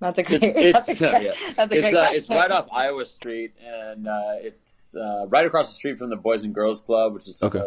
[0.00, 0.42] That's a great.
[0.44, 1.32] It's, it's, that's a great, yeah.
[1.56, 5.68] that's a it's, uh, it's right off Iowa Street, and uh, it's uh, right across
[5.68, 7.60] the street from the Boys and Girls Club, which is okay.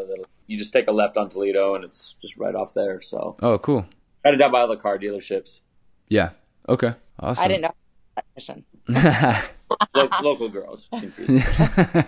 [0.48, 3.02] you just take a left on Toledo, and it's just right off there.
[3.02, 3.36] So.
[3.42, 3.86] Oh, cool.
[4.24, 5.60] Right down by all the car dealerships.
[6.08, 6.30] Yeah.
[6.70, 6.94] Okay.
[7.22, 7.44] Awesome.
[7.44, 7.76] I didn't know
[8.16, 8.66] that mission.
[10.24, 10.90] local girls.
[10.94, 12.06] oh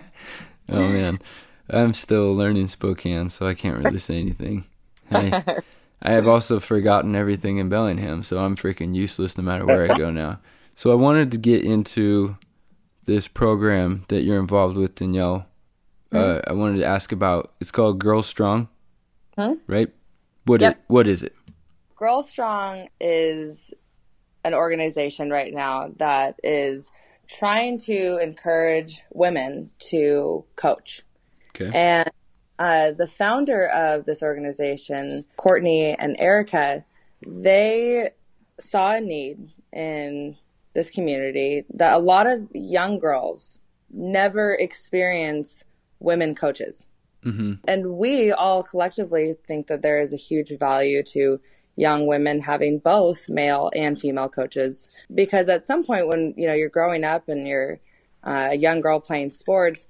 [0.69, 1.19] man,
[1.69, 4.65] I'm still learning Spokane, so I can't really say anything.
[5.11, 5.43] I,
[6.01, 9.97] I have also forgotten everything in Bellingham, so I'm freaking useless no matter where I
[9.97, 10.39] go now.
[10.75, 12.35] So I wanted to get into
[13.05, 15.45] this program that you're involved with, Danielle.
[16.11, 16.49] Uh, mm-hmm.
[16.49, 17.53] I wanted to ask about.
[17.59, 18.69] It's called Girl Strong,
[19.37, 19.55] huh?
[19.67, 19.89] right?
[20.45, 20.73] What yep.
[20.73, 21.35] it, what is it?
[21.95, 23.73] Girl Strong is
[24.43, 26.91] an organization right now that is
[27.27, 31.01] trying to encourage women to coach.
[31.55, 31.71] Okay.
[31.73, 32.09] And
[32.59, 36.85] uh, the founder of this organization, Courtney and Erica,
[37.25, 38.09] they
[38.59, 40.35] saw a need in
[40.73, 45.63] this community that a lot of young girls never experience
[45.99, 46.85] women coaches.
[47.23, 47.53] Mm-hmm.
[47.67, 51.39] And we all collectively think that there is a huge value to
[51.75, 56.53] young women having both male and female coaches because at some point when you know
[56.53, 57.79] you're growing up and you're
[58.23, 59.87] uh, a young girl playing sports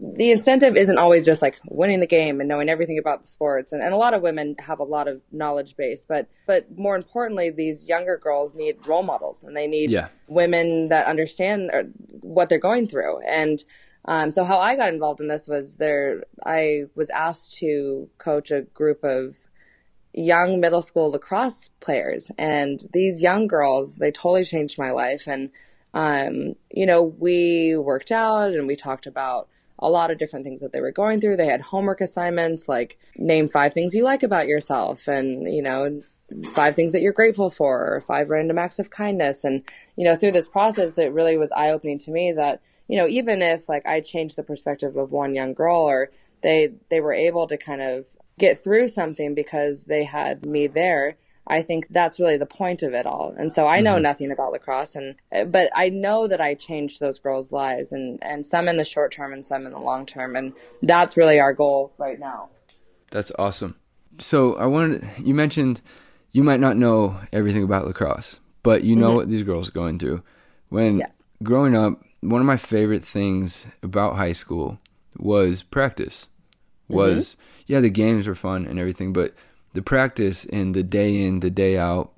[0.00, 3.72] the incentive isn't always just like winning the game and knowing everything about the sports
[3.72, 6.96] and, and a lot of women have a lot of knowledge base but but more
[6.96, 10.08] importantly these younger girls need role models and they need yeah.
[10.28, 11.82] women that understand uh,
[12.22, 13.64] what they're going through and
[14.08, 16.22] Um, so how I got involved in this was there.
[16.44, 19.48] I was asked to coach a group of
[20.16, 25.26] young middle school lacrosse players, and these young girls they totally changed my life.
[25.26, 25.50] And
[25.94, 29.48] um, you know, we worked out and we talked about
[29.78, 31.36] a lot of different things that they were going through.
[31.36, 36.02] They had homework assignments like name five things you like about yourself, and you know
[36.52, 39.62] five things that you're grateful for or five random acts of kindness and
[39.96, 43.06] you know through this process it really was eye opening to me that you know
[43.06, 46.10] even if like i changed the perspective of one young girl or
[46.42, 48.06] they they were able to kind of
[48.38, 52.92] get through something because they had me there i think that's really the point of
[52.92, 54.02] it all and so i know mm-hmm.
[54.02, 55.14] nothing about lacrosse and
[55.50, 59.10] but i know that i changed those girls lives and and some in the short
[59.12, 62.48] term and some in the long term and that's really our goal right now
[63.10, 63.76] that's awesome
[64.18, 65.80] so i wanted you mentioned
[66.36, 69.16] you might not know everything about lacrosse, but you know mm-hmm.
[69.16, 70.22] what these girls are going through.
[70.68, 71.24] When yes.
[71.42, 74.78] growing up, one of my favorite things about high school
[75.18, 76.28] was practice.
[76.88, 77.72] Was mm-hmm.
[77.72, 79.34] yeah, the games were fun and everything, but
[79.72, 82.12] the practice and the day in, the day out,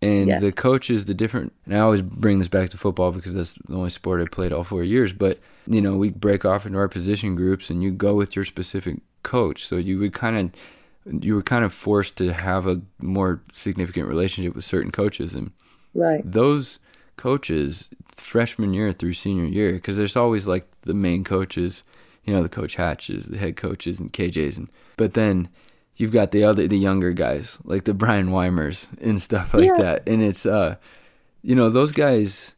[0.00, 0.42] and yes.
[0.42, 1.52] the coaches, the different.
[1.64, 4.52] And I always bring this back to football because that's the only sport I played
[4.52, 5.12] all four years.
[5.12, 8.44] But you know, we break off into our position groups, and you go with your
[8.44, 9.66] specific coach.
[9.66, 14.08] So you would kind of you were kind of forced to have a more significant
[14.08, 15.52] relationship with certain coaches and
[15.92, 16.78] right those
[17.16, 21.82] coaches freshman year through senior year because there's always like the main coaches
[22.24, 25.48] you know the coach hatches the head coaches and kjs and but then
[25.96, 29.76] you've got the other the younger guys like the brian weimers and stuff like yeah.
[29.76, 30.76] that and it's uh
[31.42, 32.54] you know those guys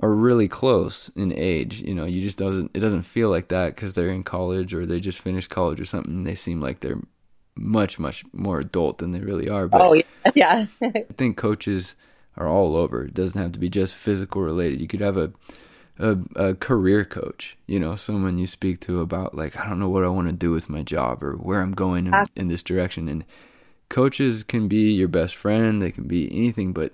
[0.00, 3.74] are really close in age you know you just doesn't it doesn't feel like that
[3.74, 7.00] because they're in college or they just finished college or something they seem like they're
[7.58, 9.68] much much more adult than they really are.
[9.68, 10.02] But oh
[10.34, 11.94] yeah, I think coaches
[12.36, 13.04] are all over.
[13.04, 14.80] It doesn't have to be just physical related.
[14.80, 15.32] You could have a,
[15.98, 19.88] a a, career coach, you know, someone you speak to about like I don't know
[19.88, 22.62] what I want to do with my job or where I'm going in, in this
[22.62, 23.08] direction.
[23.08, 23.24] And
[23.88, 25.82] coaches can be your best friend.
[25.82, 26.92] They can be anything, but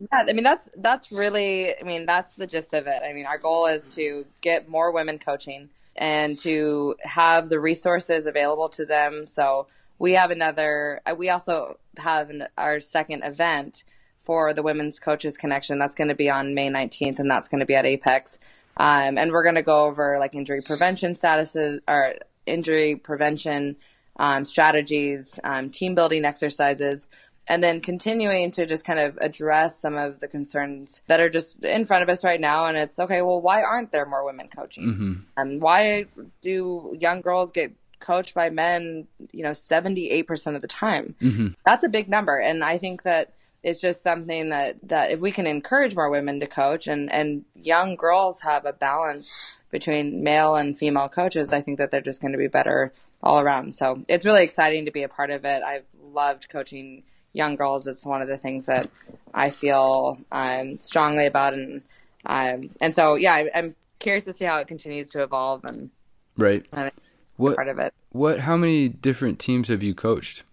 [0.00, 3.02] yeah, I mean that's that's really I mean that's the gist of it.
[3.02, 8.26] I mean our goal is to get more women coaching and to have the resources
[8.26, 9.66] available to them so
[9.98, 13.84] we have another we also have an, our second event
[14.26, 17.60] for the women's coaches connection that's going to be on may 19th and that's going
[17.60, 18.38] to be at apex
[18.76, 23.76] um, and we're going to go over like injury prevention statuses or injury prevention
[24.18, 27.06] um, strategies um, team building exercises
[27.48, 31.62] and then continuing to just kind of address some of the concerns that are just
[31.62, 34.48] in front of us right now and it's okay well why aren't there more women
[34.48, 35.12] coaching mm-hmm.
[35.36, 36.04] and why
[36.42, 41.14] do young girls get coached by men, you know, 78% of the time.
[41.20, 41.48] Mm-hmm.
[41.64, 42.38] That's a big number.
[42.38, 43.32] And I think that
[43.66, 47.44] it's just something that, that if we can encourage more women to coach and, and
[47.56, 49.36] young girls have a balance
[49.72, 52.92] between male and female coaches, I think that they're just going to be better
[53.24, 53.74] all around.
[53.74, 55.64] So it's really exciting to be a part of it.
[55.64, 57.02] I've loved coaching
[57.32, 57.88] young girls.
[57.88, 58.88] It's one of the things that
[59.34, 61.52] I feel um, strongly about.
[61.52, 61.82] And,
[62.24, 65.90] um, and so, yeah, I, am curious to see how it continues to evolve and,
[66.36, 66.64] right.
[66.70, 66.92] And
[67.34, 67.92] what part of it.
[68.10, 68.38] What?
[68.40, 70.44] How many different teams have you coached?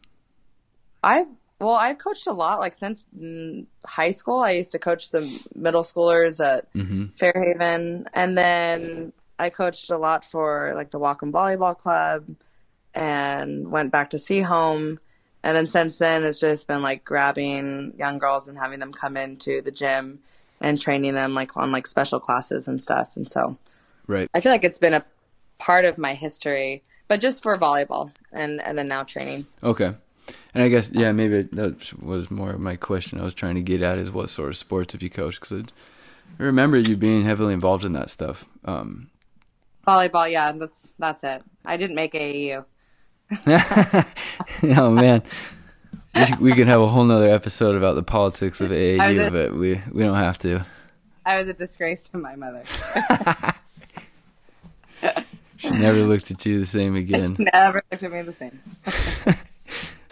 [1.03, 1.27] I've
[1.63, 2.59] well, I've coached a lot.
[2.59, 5.21] Like since mm, high school, I used to coach the
[5.55, 7.05] middle schoolers at mm-hmm.
[7.15, 12.25] Fairhaven, and then I coached a lot for like the Whatcom Volleyball Club,
[12.93, 14.97] and went back to Sehome.
[15.45, 19.17] And then since then, it's just been like grabbing young girls and having them come
[19.17, 20.19] into the gym
[20.61, 23.09] and training them like on like special classes and stuff.
[23.15, 23.57] And so,
[24.07, 25.05] right, I feel like it's been a
[25.57, 29.47] part of my history, but just for volleyball and and then now training.
[29.61, 29.93] Okay.
[30.53, 33.19] And I guess yeah, maybe that was more of my question.
[33.19, 35.41] I was trying to get at is what sort of sports have you coached?
[35.41, 35.65] Because
[36.39, 38.45] I remember you being heavily involved in that stuff.
[38.65, 39.09] Um,
[39.87, 41.43] Volleyball, yeah, that's that's it.
[41.65, 42.65] I didn't make AAU.
[44.77, 45.23] oh man,
[46.13, 49.53] we, we could have a whole nother episode about the politics of AAU, a, but
[49.53, 50.65] we we don't have to.
[51.25, 52.63] I was a disgrace to my mother.
[55.63, 57.37] She never looked at you the same again.
[57.37, 58.59] She never looked at me the same.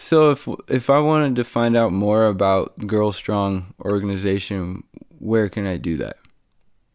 [0.02, 4.82] So if if I wanted to find out more about Girl Strong organization,
[5.18, 6.16] where can I do that?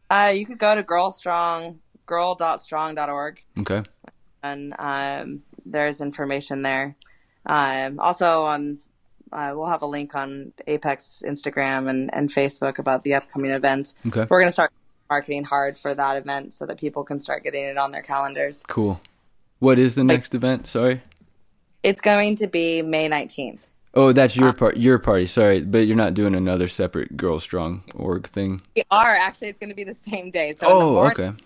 [0.10, 3.43] Uh, you could go to Girl Strong, girl.strong.org.
[3.60, 3.84] Okay.
[4.43, 6.95] And um, there's information there.
[7.45, 8.80] Um, also on
[9.32, 13.95] uh, we'll have a link on Apex Instagram and, and Facebook about the upcoming events.
[14.05, 14.26] Okay.
[14.30, 14.72] We're going to start
[15.10, 18.64] marketing hard for that event so that people can start getting it on their calendars.
[18.68, 18.99] Cool.
[19.60, 20.68] What is the like, next event?
[20.68, 21.01] Sorry.
[21.88, 23.60] It's going to be May 19th.
[23.94, 25.26] Oh, that's your um, part, your party.
[25.26, 28.62] Sorry, but you're not doing another separate Girl Strong org thing.
[28.76, 29.48] We are actually.
[29.48, 30.52] It's going to be the same day.
[30.60, 31.44] So oh, morning, okay.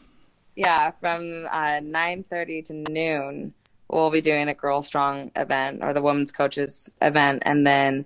[0.55, 3.53] Yeah, from uh, nine thirty to noon,
[3.87, 8.03] we'll be doing a Girl Strong event or the Women's Coaches event, and then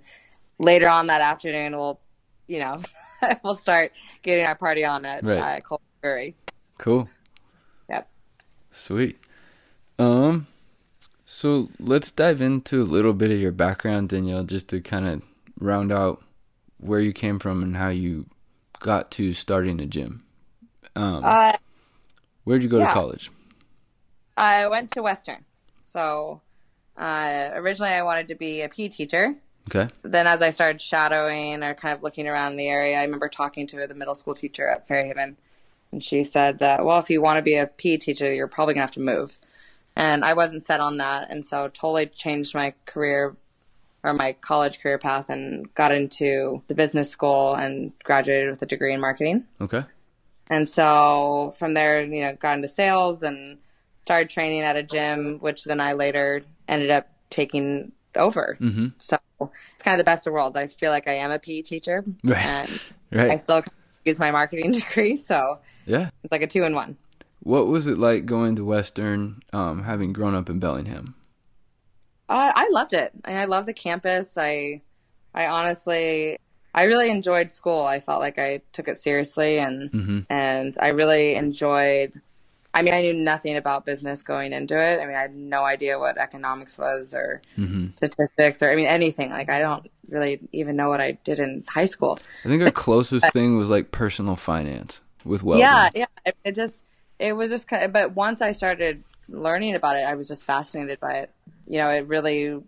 [0.59, 2.01] later on that afternoon, we'll,
[2.47, 2.81] you know,
[3.45, 5.39] we'll start getting our party on at Right.
[5.39, 6.35] uh, Kulshan Brewery.
[6.79, 7.07] Cool.
[7.89, 8.09] Yep.
[8.71, 9.17] Sweet.
[9.97, 10.47] Um,
[11.25, 15.21] so let's dive into a little bit of your background, Danielle, just to kind of
[15.59, 16.23] round out
[16.77, 18.25] where you came from and how you
[18.79, 20.23] got to starting a gym.
[20.95, 21.53] Um, Uh,
[22.43, 23.31] where'd you go to college?
[24.37, 25.45] I went to Western,
[25.83, 26.41] so
[26.97, 29.35] uh, originally I wanted to be a PE teacher.
[29.67, 29.87] Okay.
[30.03, 33.65] then as I started shadowing or kind of looking around the area, I remember talking
[33.65, 35.37] to the middle school teacher at Fairhaven,
[35.91, 38.75] and she said that, well, if you want to be a PE teacher, you're probably
[38.75, 39.39] gonna have to move.
[39.95, 43.35] And I wasn't set on that, and so totally changed my career
[44.03, 48.65] or my college career path and got into the business school and graduated with a
[48.65, 49.45] degree in marketing.
[49.61, 49.83] Okay.
[50.49, 53.57] And so from there, you know, got into sales and
[54.03, 58.57] started training at a gym, which then I later ended up taking over.
[58.61, 58.87] Mm-hmm.
[58.99, 60.55] So it's kind of the best of worlds.
[60.55, 62.37] I feel like I am a PE teacher, Right.
[63.11, 63.63] and I still
[64.03, 66.09] use my marketing degree, so Yeah.
[66.23, 66.97] it's like a two in one.
[67.45, 71.13] What was it like going to Western, um, having grown up in Bellingham?
[72.27, 73.11] Uh, I loved it.
[73.23, 74.35] I, I love the campus.
[74.35, 74.81] I,
[75.31, 76.39] I honestly,
[76.73, 77.83] I really enjoyed school.
[77.85, 80.19] I felt like I took it seriously, and Mm-hmm.
[80.27, 82.19] and I really enjoyed.
[82.73, 84.99] I mean, I knew nothing about business going into it.
[84.99, 87.91] I mean, I had no idea what economics was or Mm-hmm.
[87.91, 89.29] statistics or I mean anything.
[89.29, 92.17] Like, I don't really even know what I did in high school.
[92.43, 95.69] I think our closest thing was like personal finance with Weldon.
[95.69, 96.05] Yeah, yeah.
[96.25, 96.83] It, it just
[97.19, 100.45] it was just kind of, but once I started learning about it, I was just
[100.45, 101.31] fascinated by it.
[101.67, 102.61] You know, it really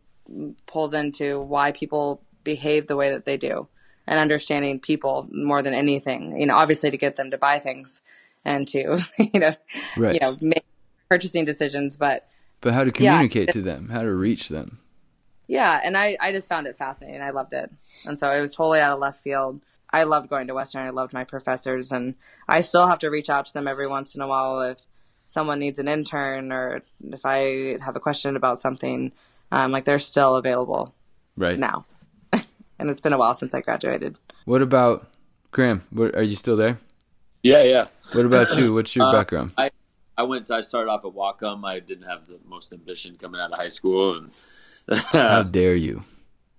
[0.65, 3.67] pulls into why people behave the way that they do
[4.07, 6.37] and understanding people more than anything.
[6.39, 8.01] You know, obviously to get them to buy things
[8.45, 9.51] and to you know
[9.97, 10.13] Right.
[10.13, 10.65] you know make
[11.09, 12.27] purchasing decisions, but
[12.61, 12.91] But how to Yeah.
[13.11, 14.79] communicate to them, how to reach them.
[15.47, 17.21] yeah, and I, I just found it fascinating.
[17.21, 17.69] I loved it.
[18.05, 19.61] And so it was totally out of left field.
[19.91, 20.81] I loved going to Western.
[20.85, 21.91] I loved my professors.
[21.91, 22.15] And
[22.47, 24.77] I still have to reach out to them every once in a while if
[25.27, 29.11] someone needs an intern or if I have a question about something.
[29.51, 30.93] Um, like they're still available
[31.37, 31.57] Right.
[31.57, 31.85] now.
[32.33, 34.17] and it's been a while since I graduated.
[34.45, 35.07] What about
[35.51, 35.83] Graham?
[35.89, 36.79] What, are you still there?
[37.43, 37.87] Yeah, yeah.
[38.13, 38.73] What about you?
[38.73, 39.51] What's your Uh, background?
[39.57, 39.69] I
[40.17, 40.49] I went.
[40.49, 41.63] I started off at Whatcom.
[41.63, 44.31] I didn't have the most ambition coming out of high school, and
[45.11, 46.01] How dare you?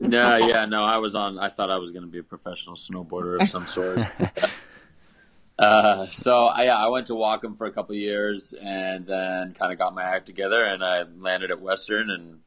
[0.01, 0.84] No, yeah, no.
[0.84, 1.38] I was on.
[1.38, 3.99] I thought I was going to be a professional snowboarder of some sort.
[5.59, 9.55] uh, so I, yeah, I went to Whatcom for a couple of years, and then
[9.55, 12.11] kind of got my act together, and I landed at Western.
[12.11, 12.40] And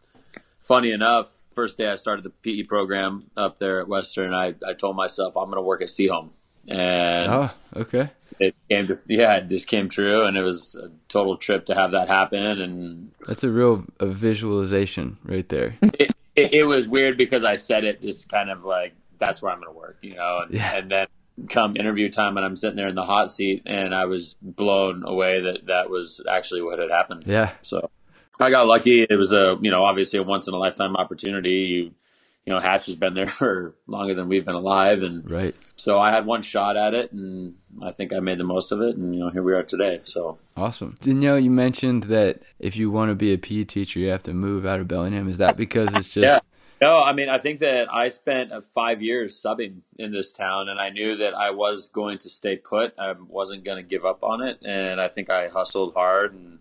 [0.61, 4.73] funny enough, first day I started the PE program up there at Western, I I
[4.73, 6.29] told myself I'm going to work at Sehome,
[6.67, 8.11] and Oh, okay.
[8.39, 11.75] it came to yeah, it just came true, and it was a total trip to
[11.75, 15.75] have that happen, and That's a real a visualization right there.
[15.81, 19.51] it, it, it was weird because I said it just kind of like that's where
[19.51, 20.75] I'm going to work, you know, and, Yeah.
[20.77, 21.07] and then
[21.49, 25.03] come interview time and I'm sitting there in the hot seat and I was blown
[25.05, 27.23] away that that was actually what had happened.
[27.25, 27.51] Yeah.
[27.61, 27.89] So
[28.39, 29.05] I got lucky.
[29.09, 31.51] It was a you know obviously a once in a lifetime opportunity.
[31.51, 31.91] You
[32.45, 35.55] you know Hatch has been there for longer than we've been alive, and Right.
[35.75, 38.81] so I had one shot at it, and I think I made the most of
[38.81, 40.01] it, and you know here we are today.
[40.03, 40.97] So Awesome.
[41.01, 44.33] Danielle, you mentioned that if you want to be a PE teacher, you have to
[44.33, 45.29] move out of Bellingham.
[45.29, 46.39] Is that because it's just Yeah.
[46.81, 50.67] No, I mean, I think that I spent uh, five years subbing in this town,
[50.67, 52.95] and I knew that I was going to stay put.
[52.97, 56.57] I wasn't going to give up on it, and I think I hustled hard and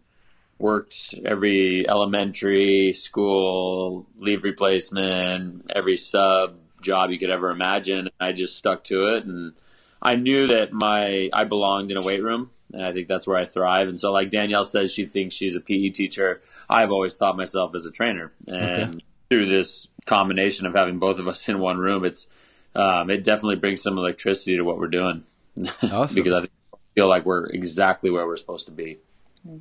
[0.61, 8.11] worked every elementary school leave replacement, every sub job you could ever imagine.
[8.19, 9.55] I just stuck to it, and
[10.03, 13.37] I knew that my I belonged in a weight room, and I think that's where
[13.37, 13.89] I thrive.
[13.89, 16.41] And so, like Danielle says, she thinks she's a PE teacher.
[16.69, 21.29] I've always thought myself as a trainer, and through this combination of having both of
[21.29, 22.29] us in one room, it's
[22.75, 25.25] um, it definitely brings some electricity to what we're doing
[25.91, 26.15] Awesome.
[26.15, 26.49] because I
[26.95, 28.99] feel like we're exactly where we're supposed to be.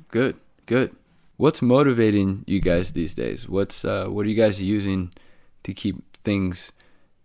[0.08, 0.36] good?
[0.70, 0.94] Good.
[1.36, 3.48] What's motivating you guys these days?
[3.48, 5.12] What's uh, what are you guys using
[5.64, 6.70] to keep things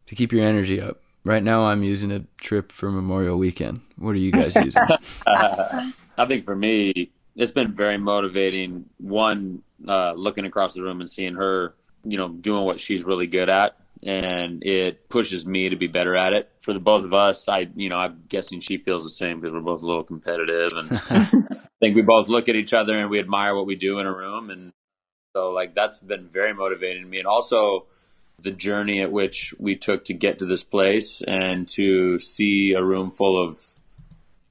[0.08, 1.04] to keep your energy up?
[1.24, 3.82] Right now, I'm using a trip for Memorial Weekend.
[3.98, 4.82] What are you guys using?
[5.28, 8.86] I think for me, it's been very motivating.
[8.98, 13.28] One, uh, looking across the room and seeing her, you know, doing what she's really
[13.28, 16.50] good at, and it pushes me to be better at it.
[16.62, 19.54] For the both of us, I, you know, I'm guessing she feels the same because
[19.54, 20.90] we're both a little competitive, and
[21.52, 24.08] I think we both look at each other and we admire what we do in
[24.08, 24.74] a room, and
[25.36, 27.86] so like that's been very motivating to me, and also
[28.42, 32.84] the journey at which we took to get to this place and to see a
[32.84, 33.62] room full of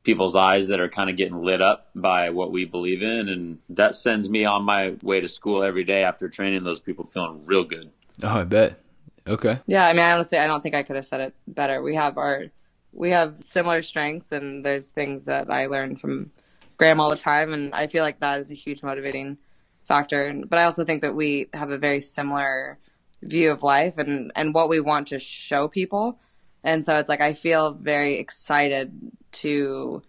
[0.05, 3.59] people's eyes that are kind of getting lit up by what we believe in, and
[3.71, 7.45] that sends me on my way to school every day after training those people feeling
[7.47, 7.91] real good.
[8.23, 8.84] Oh, I bet.
[9.27, 9.59] Okay.
[9.67, 11.83] Yeah, I mean, honestly, I don't think I could have said it better.
[11.83, 12.45] We have our,
[12.93, 16.31] we have similar strengths, and there's things that I learned from
[16.77, 19.39] Graham all the time, and I feel like that is a huge motivating
[19.85, 20.43] factor.
[20.47, 22.79] But I also think that we have a very similar
[23.23, 26.19] view of life and and what we want to show people,
[26.63, 28.93] and so it's like I feel very excited
[29.33, 30.03] to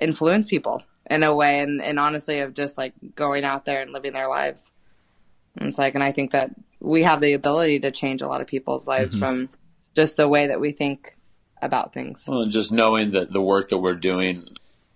[0.00, 3.92] influence people in a way, and and honestly, of just like going out there and
[3.92, 4.72] living their lives.
[5.58, 6.50] And it's like, and I think that
[6.80, 9.24] we have the ability to change a lot of people's lives mm-hmm.
[9.24, 9.48] from
[9.94, 11.16] just the way that we think
[11.62, 12.24] about things.
[12.28, 14.48] Well, just knowing that the work that we're doing,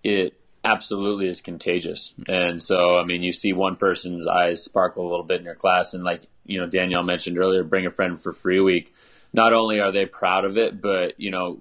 [0.02, 2.12] it absolutely is contagious.
[2.28, 5.54] And so, I mean, you see one person's eyes sparkle a little bit in your
[5.54, 8.92] class, and like you know, Danielle mentioned earlier, bring a friend for free week.
[9.32, 11.60] Not only are they proud of it, but you know,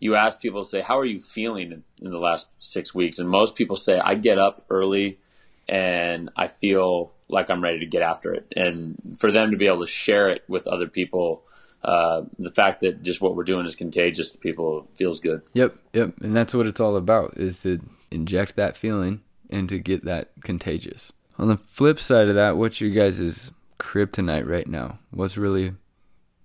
[0.00, 3.18] you ask people, say, how are you feeling in, in the last six weeks?
[3.18, 5.20] And most people say, I get up early
[5.68, 8.52] and I feel like I'm ready to get after it.
[8.56, 11.44] And for them to be able to share it with other people,
[11.84, 15.42] uh, the fact that just what we're doing is contagious to people feels good.
[15.52, 19.20] Yep, yep, and that's what it's all about is to inject that feeling
[19.50, 21.12] and to get that contagious.
[21.38, 24.98] On the flip side of that, what's your guys' kryptonite right now?
[25.10, 25.74] What's really,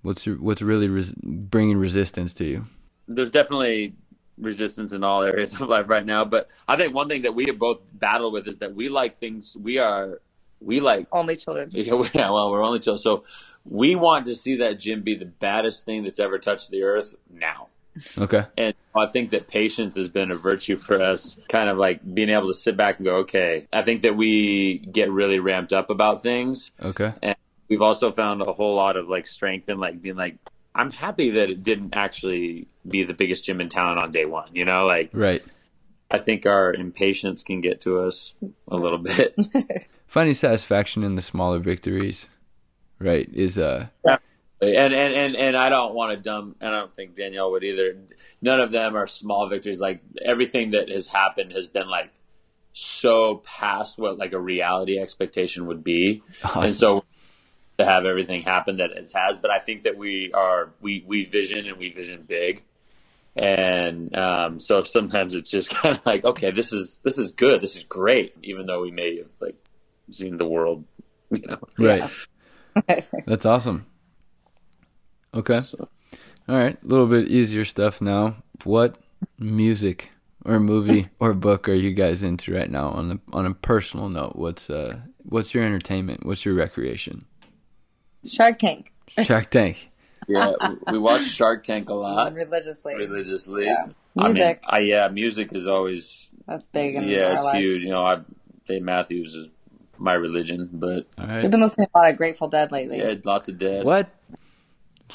[0.04, 2.68] what's your, what's really res- bringing resistance to you?
[3.08, 3.96] There's definitely
[4.38, 7.46] resistance in all areas of life right now, but I think one thing that we
[7.48, 9.58] have both battled with is that we like things.
[9.60, 10.22] We are
[10.64, 11.70] we like only children.
[11.74, 13.24] Yeah, well, we're only children, so
[13.66, 17.16] we want to see that gym be the baddest thing that's ever touched the earth
[17.32, 17.68] now.
[18.18, 18.46] Okay.
[18.58, 22.30] And I think that patience has been a virtue for us, kind of like being
[22.30, 23.68] able to sit back and go, okay.
[23.72, 26.72] I think that we get really ramped up about things.
[26.82, 27.14] Okay.
[27.22, 27.36] And
[27.70, 30.38] we've also found a whole lot of like strength in like being like,
[30.76, 34.50] I'm happy that it didn't actually be the biggest gym in town on day one,
[34.54, 34.86] you know?
[34.86, 35.44] Like, right.
[36.14, 38.36] I think our impatience can get to us
[38.70, 39.36] a little bit.
[40.08, 42.30] Finding satisfaction in the smaller victories,
[43.00, 44.18] right, is uh yeah
[44.64, 47.64] and and and, and I don't want to dumb, and I don't think Danielle would
[47.64, 47.98] either.
[48.42, 49.80] None of them are small victories.
[49.80, 52.12] Like everything that has happened has been like
[52.74, 56.64] so past what like a reality expectation would be, awesome.
[56.64, 57.04] and so
[57.78, 59.38] to have everything happen that it has.
[59.38, 62.64] But I think that we are we we vision and we vision big,
[63.36, 67.62] and um, so sometimes it's just kind of like okay, this is this is good,
[67.62, 69.56] this is great, even though we may have like
[70.12, 70.86] seen the world,
[71.32, 72.10] you know, right.
[73.26, 73.86] That's awesome.
[75.34, 75.60] Okay.
[75.62, 75.88] So.
[76.48, 76.78] All right.
[76.82, 78.38] A little bit easier stuff now.
[78.64, 78.98] What
[79.38, 80.10] music
[80.46, 84.10] or movie or book are you guys into right now on the on a personal
[84.10, 84.36] note?
[84.36, 86.26] What's uh what's your entertainment?
[86.26, 87.26] What's your recreation?
[88.26, 88.92] Shark Tank.
[89.22, 89.90] Shark Tank.
[90.28, 90.54] Yeah,
[90.92, 92.96] we watch Shark Tank a lot religiously.
[92.96, 93.66] Religiously.
[93.66, 93.88] Yeah.
[94.16, 94.64] Music.
[94.68, 96.96] I mean, I, yeah, music is always that's big.
[96.96, 97.56] yeah, it's life.
[97.56, 97.84] huge.
[97.84, 98.22] You know, I
[98.66, 99.48] Dave Matthews is
[99.98, 103.00] my religion, but we've been listening to a lot of Grateful Dead lately.
[103.00, 103.86] Yeah, lots of Dead.
[103.86, 104.10] What?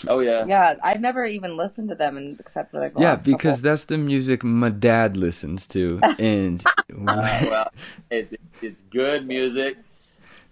[0.07, 0.45] Oh yeah.
[0.47, 3.71] Yeah, I've never even listened to them except for like yeah, because couple.
[3.71, 7.71] that's the music my dad listens to, and uh, well,
[8.11, 9.77] it's it's good music.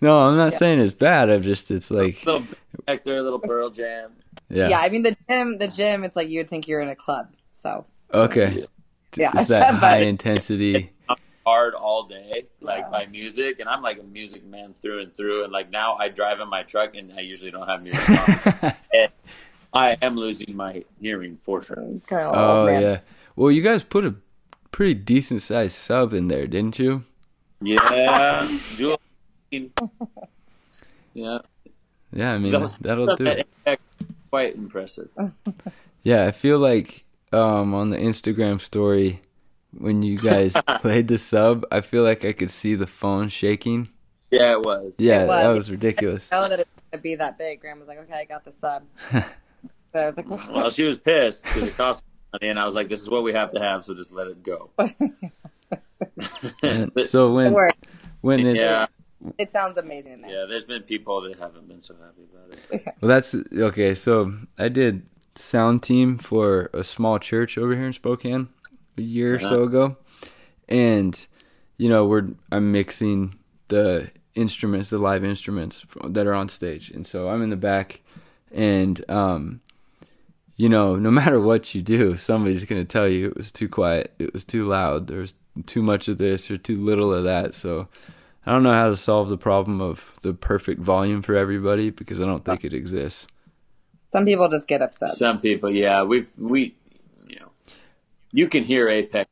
[0.00, 0.59] No, I'm not yeah.
[0.59, 1.30] saying it's bad.
[1.30, 2.44] I'm just it's like little
[2.86, 4.12] Hector, little Pearl Jam.
[4.49, 4.80] Yeah, yeah.
[4.80, 6.05] I mean the gym, the gym.
[6.05, 7.28] It's like you would think you're in a club.
[7.55, 8.66] So okay,
[9.16, 10.93] yeah, it's that high intensity.
[11.47, 12.91] hard all day, like yeah.
[12.91, 15.45] by music, and I'm like a music man through and through.
[15.45, 18.72] And like now, I drive in my truck, and I usually don't have music on.
[18.93, 19.12] and
[19.72, 22.01] I am losing my hearing for sure.
[22.11, 23.01] Oh yeah.
[23.37, 24.16] Well, you guys put a
[24.72, 27.05] pretty decent sized sub in there, didn't you?
[27.61, 28.49] Yeah.
[31.14, 31.39] yeah.
[32.12, 33.24] Yeah, I mean Those, that'll do.
[33.24, 33.80] It.
[34.31, 35.09] Quite impressive.
[36.03, 37.03] Yeah, I feel like
[37.33, 39.22] um, on the Instagram story
[39.77, 43.89] when you guys played the sub, I feel like I could see the phone shaking.
[44.31, 44.95] Yeah, it was.
[44.99, 45.43] Yeah, it was.
[45.43, 46.29] that was ridiculous.
[46.33, 47.61] I know that it would be that big.
[47.61, 49.24] Graham was like, "Okay, I got the sub." so
[49.95, 52.89] I was like, "Well, she was pissed because it cost money," and I was like,
[52.89, 54.70] "This is what we have to have, so just let it go."
[57.05, 57.53] so when
[58.20, 58.87] when it yeah.
[59.39, 60.24] It sounds amazing.
[60.27, 62.95] Yeah, there's been people that haven't been so happy about it.
[63.01, 63.95] well, that's okay.
[63.95, 68.49] So I did sound team for a small church over here in Spokane
[68.97, 69.97] a year or so ago,
[70.68, 71.27] and
[71.77, 77.07] you know we're I'm mixing the instruments, the live instruments that are on stage, and
[77.07, 78.01] so I'm in the back,
[78.53, 79.61] and um,
[80.57, 84.12] you know, no matter what you do, somebody's gonna tell you it was too quiet,
[84.18, 87.55] it was too loud, there's too much of this or too little of that.
[87.55, 87.89] So
[88.47, 92.20] I don't know how to solve the problem of the perfect volume for everybody because
[92.20, 93.26] I don't think it exists.
[94.12, 95.09] Some people just get upset.
[95.11, 96.74] Some people, yeah, we we
[97.26, 97.51] you know
[98.32, 99.28] you can hear Apex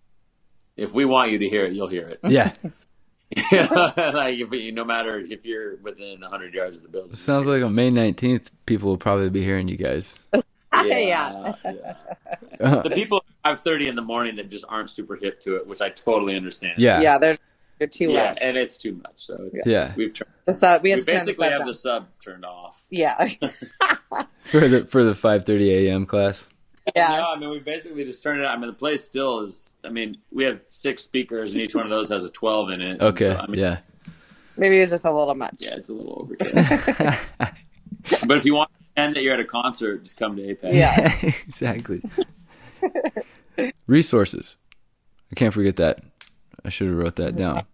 [0.76, 2.20] if we want you to hear it, you'll hear it.
[2.24, 2.52] Yeah.
[3.50, 7.14] like if you, no matter if you're within 100 yards of the building.
[7.14, 10.16] Sounds like on May 19th, people will probably be hearing you guys.
[10.76, 11.54] Yeah.
[11.64, 11.94] yeah.
[12.58, 15.68] It's the people at 5:30 in the morning that just aren't super hip to it,
[15.68, 16.74] which I totally understand.
[16.78, 17.00] Yeah.
[17.00, 17.38] Yeah, they're
[17.78, 18.38] they're too Yeah, loud.
[18.40, 19.12] and it's too much.
[19.16, 19.92] So it's, Yeah.
[19.96, 21.66] we've turned, The sub, we we have to turn the basically sub have down.
[21.68, 22.84] the sub turned off.
[22.90, 23.28] Yeah,
[24.44, 26.06] For the for the 5:30 a.m.
[26.06, 26.46] class.
[26.94, 27.16] yeah.
[27.18, 28.46] No, I mean we basically just turned it.
[28.46, 28.56] Out.
[28.56, 29.72] I mean the place still is.
[29.84, 32.80] I mean we have six speakers and each one of those has a 12 in
[32.82, 33.00] it.
[33.00, 33.24] Okay.
[33.26, 33.78] So, I mean, yeah.
[34.56, 35.56] Maybe it was just a little much.
[35.58, 37.18] Yeah, it's a little overkill.
[38.28, 40.74] but if you want to pretend that you're at a concert, just come to Apex.
[40.76, 41.12] Yeah.
[41.22, 42.02] exactly.
[43.86, 44.56] Resources.
[45.32, 46.00] I can't forget that.
[46.64, 47.64] I should have wrote that down.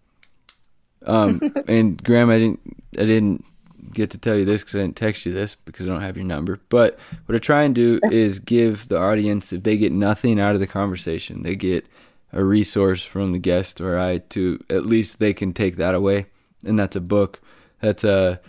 [1.06, 2.60] Um, and Graham, I didn't,
[2.98, 3.44] I didn't
[3.92, 6.16] get to tell you this because I didn't text you this because I don't have
[6.16, 6.60] your number.
[6.68, 10.54] But what I try and do is give the audience, if they get nothing out
[10.54, 11.86] of the conversation, they get
[12.32, 16.26] a resource from the guest or I to at least they can take that away.
[16.64, 17.40] And that's a book.
[17.80, 18.40] That's a,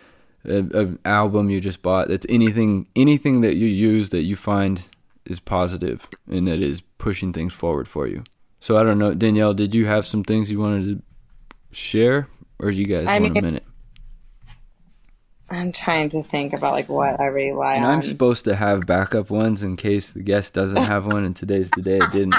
[0.45, 2.09] a, a album you just bought.
[2.09, 4.87] That's anything, anything that you use that you find
[5.25, 8.23] is positive and that is pushing things forward for you.
[8.61, 12.27] So I don't know, Danielle, did you have some things you wanted to share,
[12.59, 13.63] or do you guys I want a minute?
[15.49, 17.91] I'm trying to think about like what I rely And on.
[17.91, 21.69] I'm supposed to have backup ones in case the guest doesn't have one, and today's
[21.71, 22.35] the day I didn't.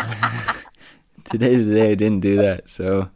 [1.25, 2.71] today's the day I didn't do that.
[2.71, 3.11] So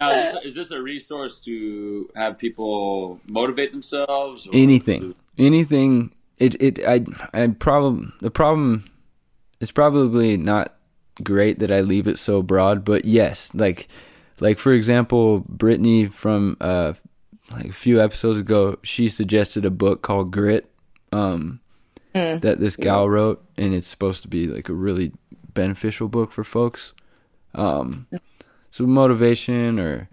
[0.00, 4.48] Now, is, this, is this a resource to have people motivate themselves?
[4.48, 6.12] or- anything, anything.
[6.38, 8.84] It it I I problem the problem.
[9.60, 10.74] is probably not
[11.20, 13.88] great that I leave it so broad, but yes, like
[14.40, 16.94] like for example, Brittany from uh
[17.50, 20.70] like a few episodes ago, she suggested a book called Grit,
[21.12, 21.60] um,
[22.12, 25.12] that this gal wrote, and it's supposed to be like a really
[25.54, 26.92] beneficial book for folks.
[27.54, 28.06] Um,
[28.70, 30.08] so motivation or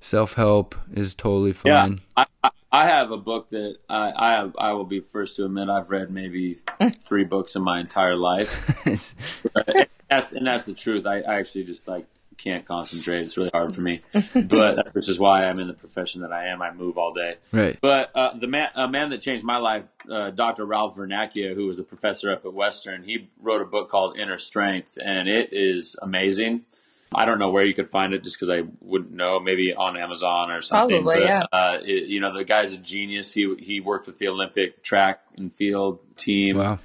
[0.00, 2.00] self help is totally Yeah, fine.
[2.16, 5.44] I, I- I have a book that I, I have, I will be first to
[5.44, 6.58] admit I've read maybe
[7.02, 8.84] three books in my entire life.
[10.14, 11.06] that's and that's the truth.
[11.06, 12.06] I, I actually just like
[12.36, 13.22] can't concentrate.
[13.22, 14.00] It's really hard for me.
[14.34, 16.62] But this is why I'm in the profession that I am.
[16.62, 17.36] I move all day.
[17.52, 17.78] right.
[17.80, 20.64] But uh, the man, a man that changed my life, uh, Dr.
[20.64, 24.38] Ralph Vernacchia, who was a professor up at Western, he wrote a book called Inner
[24.38, 26.64] Strength, and it is amazing.
[27.14, 29.38] I don't know where you could find it, just because I wouldn't know.
[29.38, 31.04] Maybe on Amazon or something.
[31.04, 31.44] Probably, but, yeah.
[31.52, 33.32] Uh, it, you know, the guy's a genius.
[33.32, 36.58] He he worked with the Olympic track and field team.
[36.58, 36.80] Wow.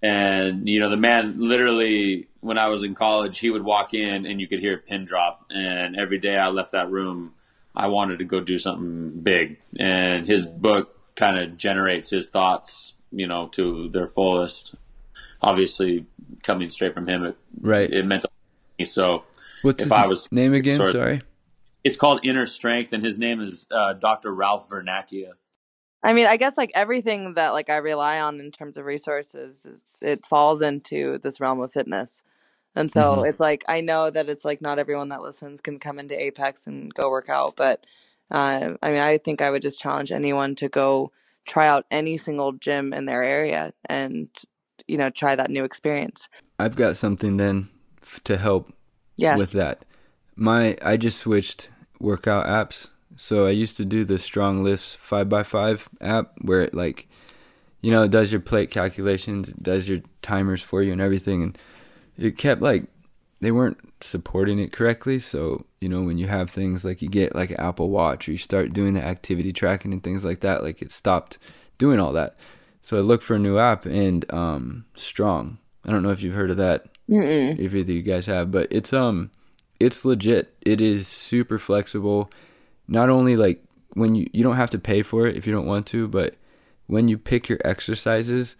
[0.00, 4.26] And you know, the man literally, when I was in college, he would walk in
[4.26, 5.46] and you could hear a pin drop.
[5.50, 7.32] And every day I left that room,
[7.74, 9.58] I wanted to go do something big.
[9.80, 14.74] And his book kind of generates his thoughts, you know, to their fullest.
[15.40, 16.04] Obviously,
[16.42, 17.90] coming straight from him, it, Right.
[17.90, 18.28] it meant to
[18.78, 18.84] me.
[18.84, 19.24] So
[19.62, 20.76] What's if his I was- name again?
[20.76, 20.92] sorry.
[20.92, 21.22] Sorry.
[21.82, 24.34] it's called Inner Strength, and his name is uh, Dr.
[24.34, 25.32] Ralph Vernacchia.
[26.02, 29.82] I mean, I guess like everything that like I rely on in terms of resources,
[30.02, 32.22] it falls into this realm of fitness.
[32.76, 33.28] And so Mhm.
[33.28, 36.66] it's like I know that it's like not everyone that listens can come into Apex
[36.66, 37.84] and go work out, but
[38.30, 41.12] uh, I mean, I think I would just challenge anyone to go
[41.46, 44.28] try out any single gym in their area and
[44.88, 46.28] you know try that new experience.
[46.58, 47.68] I've got something then
[48.02, 48.72] f- to help
[49.16, 49.38] Yes.
[49.38, 49.84] with that.
[50.36, 51.68] My I just switched
[52.00, 52.88] workout apps.
[53.16, 57.08] So I used to do the StrongLifts 5x5 app where it like
[57.82, 61.58] you know, it does your plate calculations, does your timers for you and everything and
[62.18, 62.84] it kept like
[63.40, 65.18] they weren't supporting it correctly.
[65.18, 68.32] So, you know, when you have things like you get like an Apple Watch or
[68.32, 71.38] you start doing the activity tracking and things like that, like it stopped
[71.78, 72.36] doing all that.
[72.82, 75.58] So I looked for a new app and um Strong.
[75.84, 77.58] I don't know if you've heard of that Mm-mm.
[77.58, 79.30] if either you guys have, but it's um
[79.80, 80.54] it's legit.
[80.62, 82.30] It is super flexible.
[82.88, 83.62] Not only like
[83.94, 86.36] when you you don't have to pay for it if you don't want to, but
[86.86, 88.56] when you pick your exercises,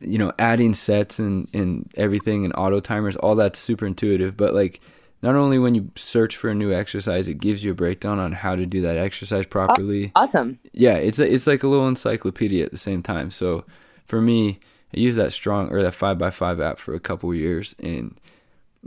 [0.00, 4.54] you know, adding sets and and everything and auto timers, all that's super intuitive, but
[4.54, 4.80] like
[5.22, 8.32] not only when you search for a new exercise, it gives you a breakdown on
[8.32, 10.58] how to do that exercise oh, properly Awesome.
[10.72, 13.30] yeah, it's a, it's like a little encyclopedia at the same time.
[13.30, 13.64] So
[14.06, 14.60] for me,
[14.94, 18.18] I used that strong or that five by five app for a couple years, and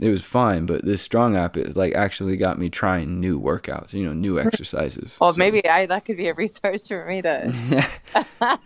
[0.02, 0.66] it was fine.
[0.66, 4.38] But this strong app is like actually got me trying new workouts, you know, new
[4.40, 5.16] exercises.
[5.20, 7.50] Well, So- maybe I that could be a resource for me to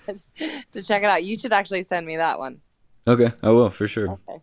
[0.72, 1.24] to check it out.
[1.24, 2.61] You should actually send me that one.
[3.07, 4.11] okay, I will for sure.
[4.28, 4.43] Okay.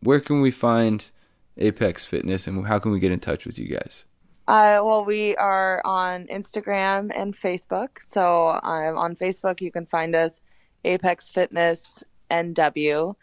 [0.00, 1.10] Where can we find
[1.56, 4.04] Apex Fitness, and how can we get in touch with you guys?
[4.46, 7.88] Uh, well, we are on Instagram and Facebook.
[8.02, 10.42] So um, on Facebook, you can find us
[10.84, 13.14] Apex Fitness NW,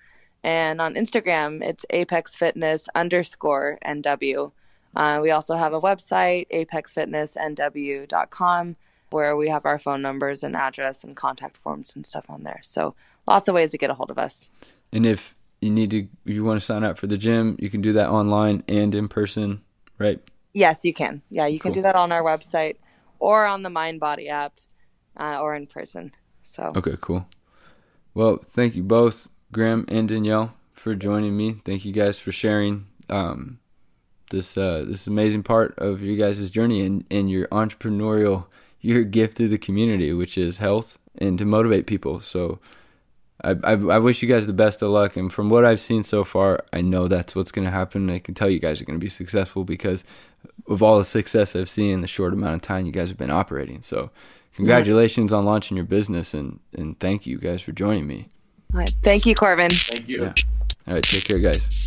[0.43, 4.51] and on Instagram, it's Apex Fitness underscore NW.
[4.95, 8.75] Uh, we also have a website, apexfitnessnw.com,
[9.11, 12.59] where we have our phone numbers and address and contact forms and stuff on there.
[12.63, 12.95] So
[13.27, 14.49] lots of ways to get a hold of us.
[14.91, 17.79] And if you need to, you want to sign up for the gym, you can
[17.81, 19.61] do that online and in person,
[19.97, 20.19] right?
[20.53, 21.21] Yes, you can.
[21.29, 22.75] Yeah, you can do that on our website
[23.19, 24.59] or on the Mindbody app
[25.17, 26.11] uh, or in person.
[26.41, 27.25] So okay, cool.
[28.13, 31.57] Well, thank you both, Graham and Danielle, for joining me.
[31.65, 33.59] Thank you guys for sharing um,
[34.29, 38.45] this uh, this amazing part of your guys' journey and, and your entrepreneurial
[38.81, 42.19] your gift to the community, which is health and to motivate people.
[42.19, 42.59] So
[43.43, 45.15] I, I, I wish you guys the best of luck.
[45.15, 48.09] And from what I've seen so far, I know that's what's going to happen.
[48.09, 50.03] I can tell you guys are going to be successful because
[50.67, 53.17] of all the success I've seen in the short amount of time you guys have
[53.17, 53.81] been operating.
[53.83, 54.09] So
[54.55, 55.37] congratulations yeah.
[55.37, 58.29] on launching your business and, and thank you guys for joining me.
[58.73, 58.89] All right.
[59.03, 59.71] Thank you, Corbin.
[59.71, 60.23] Thank you.
[60.23, 60.33] Yeah.
[60.87, 61.03] All right.
[61.03, 61.80] Take care, guys.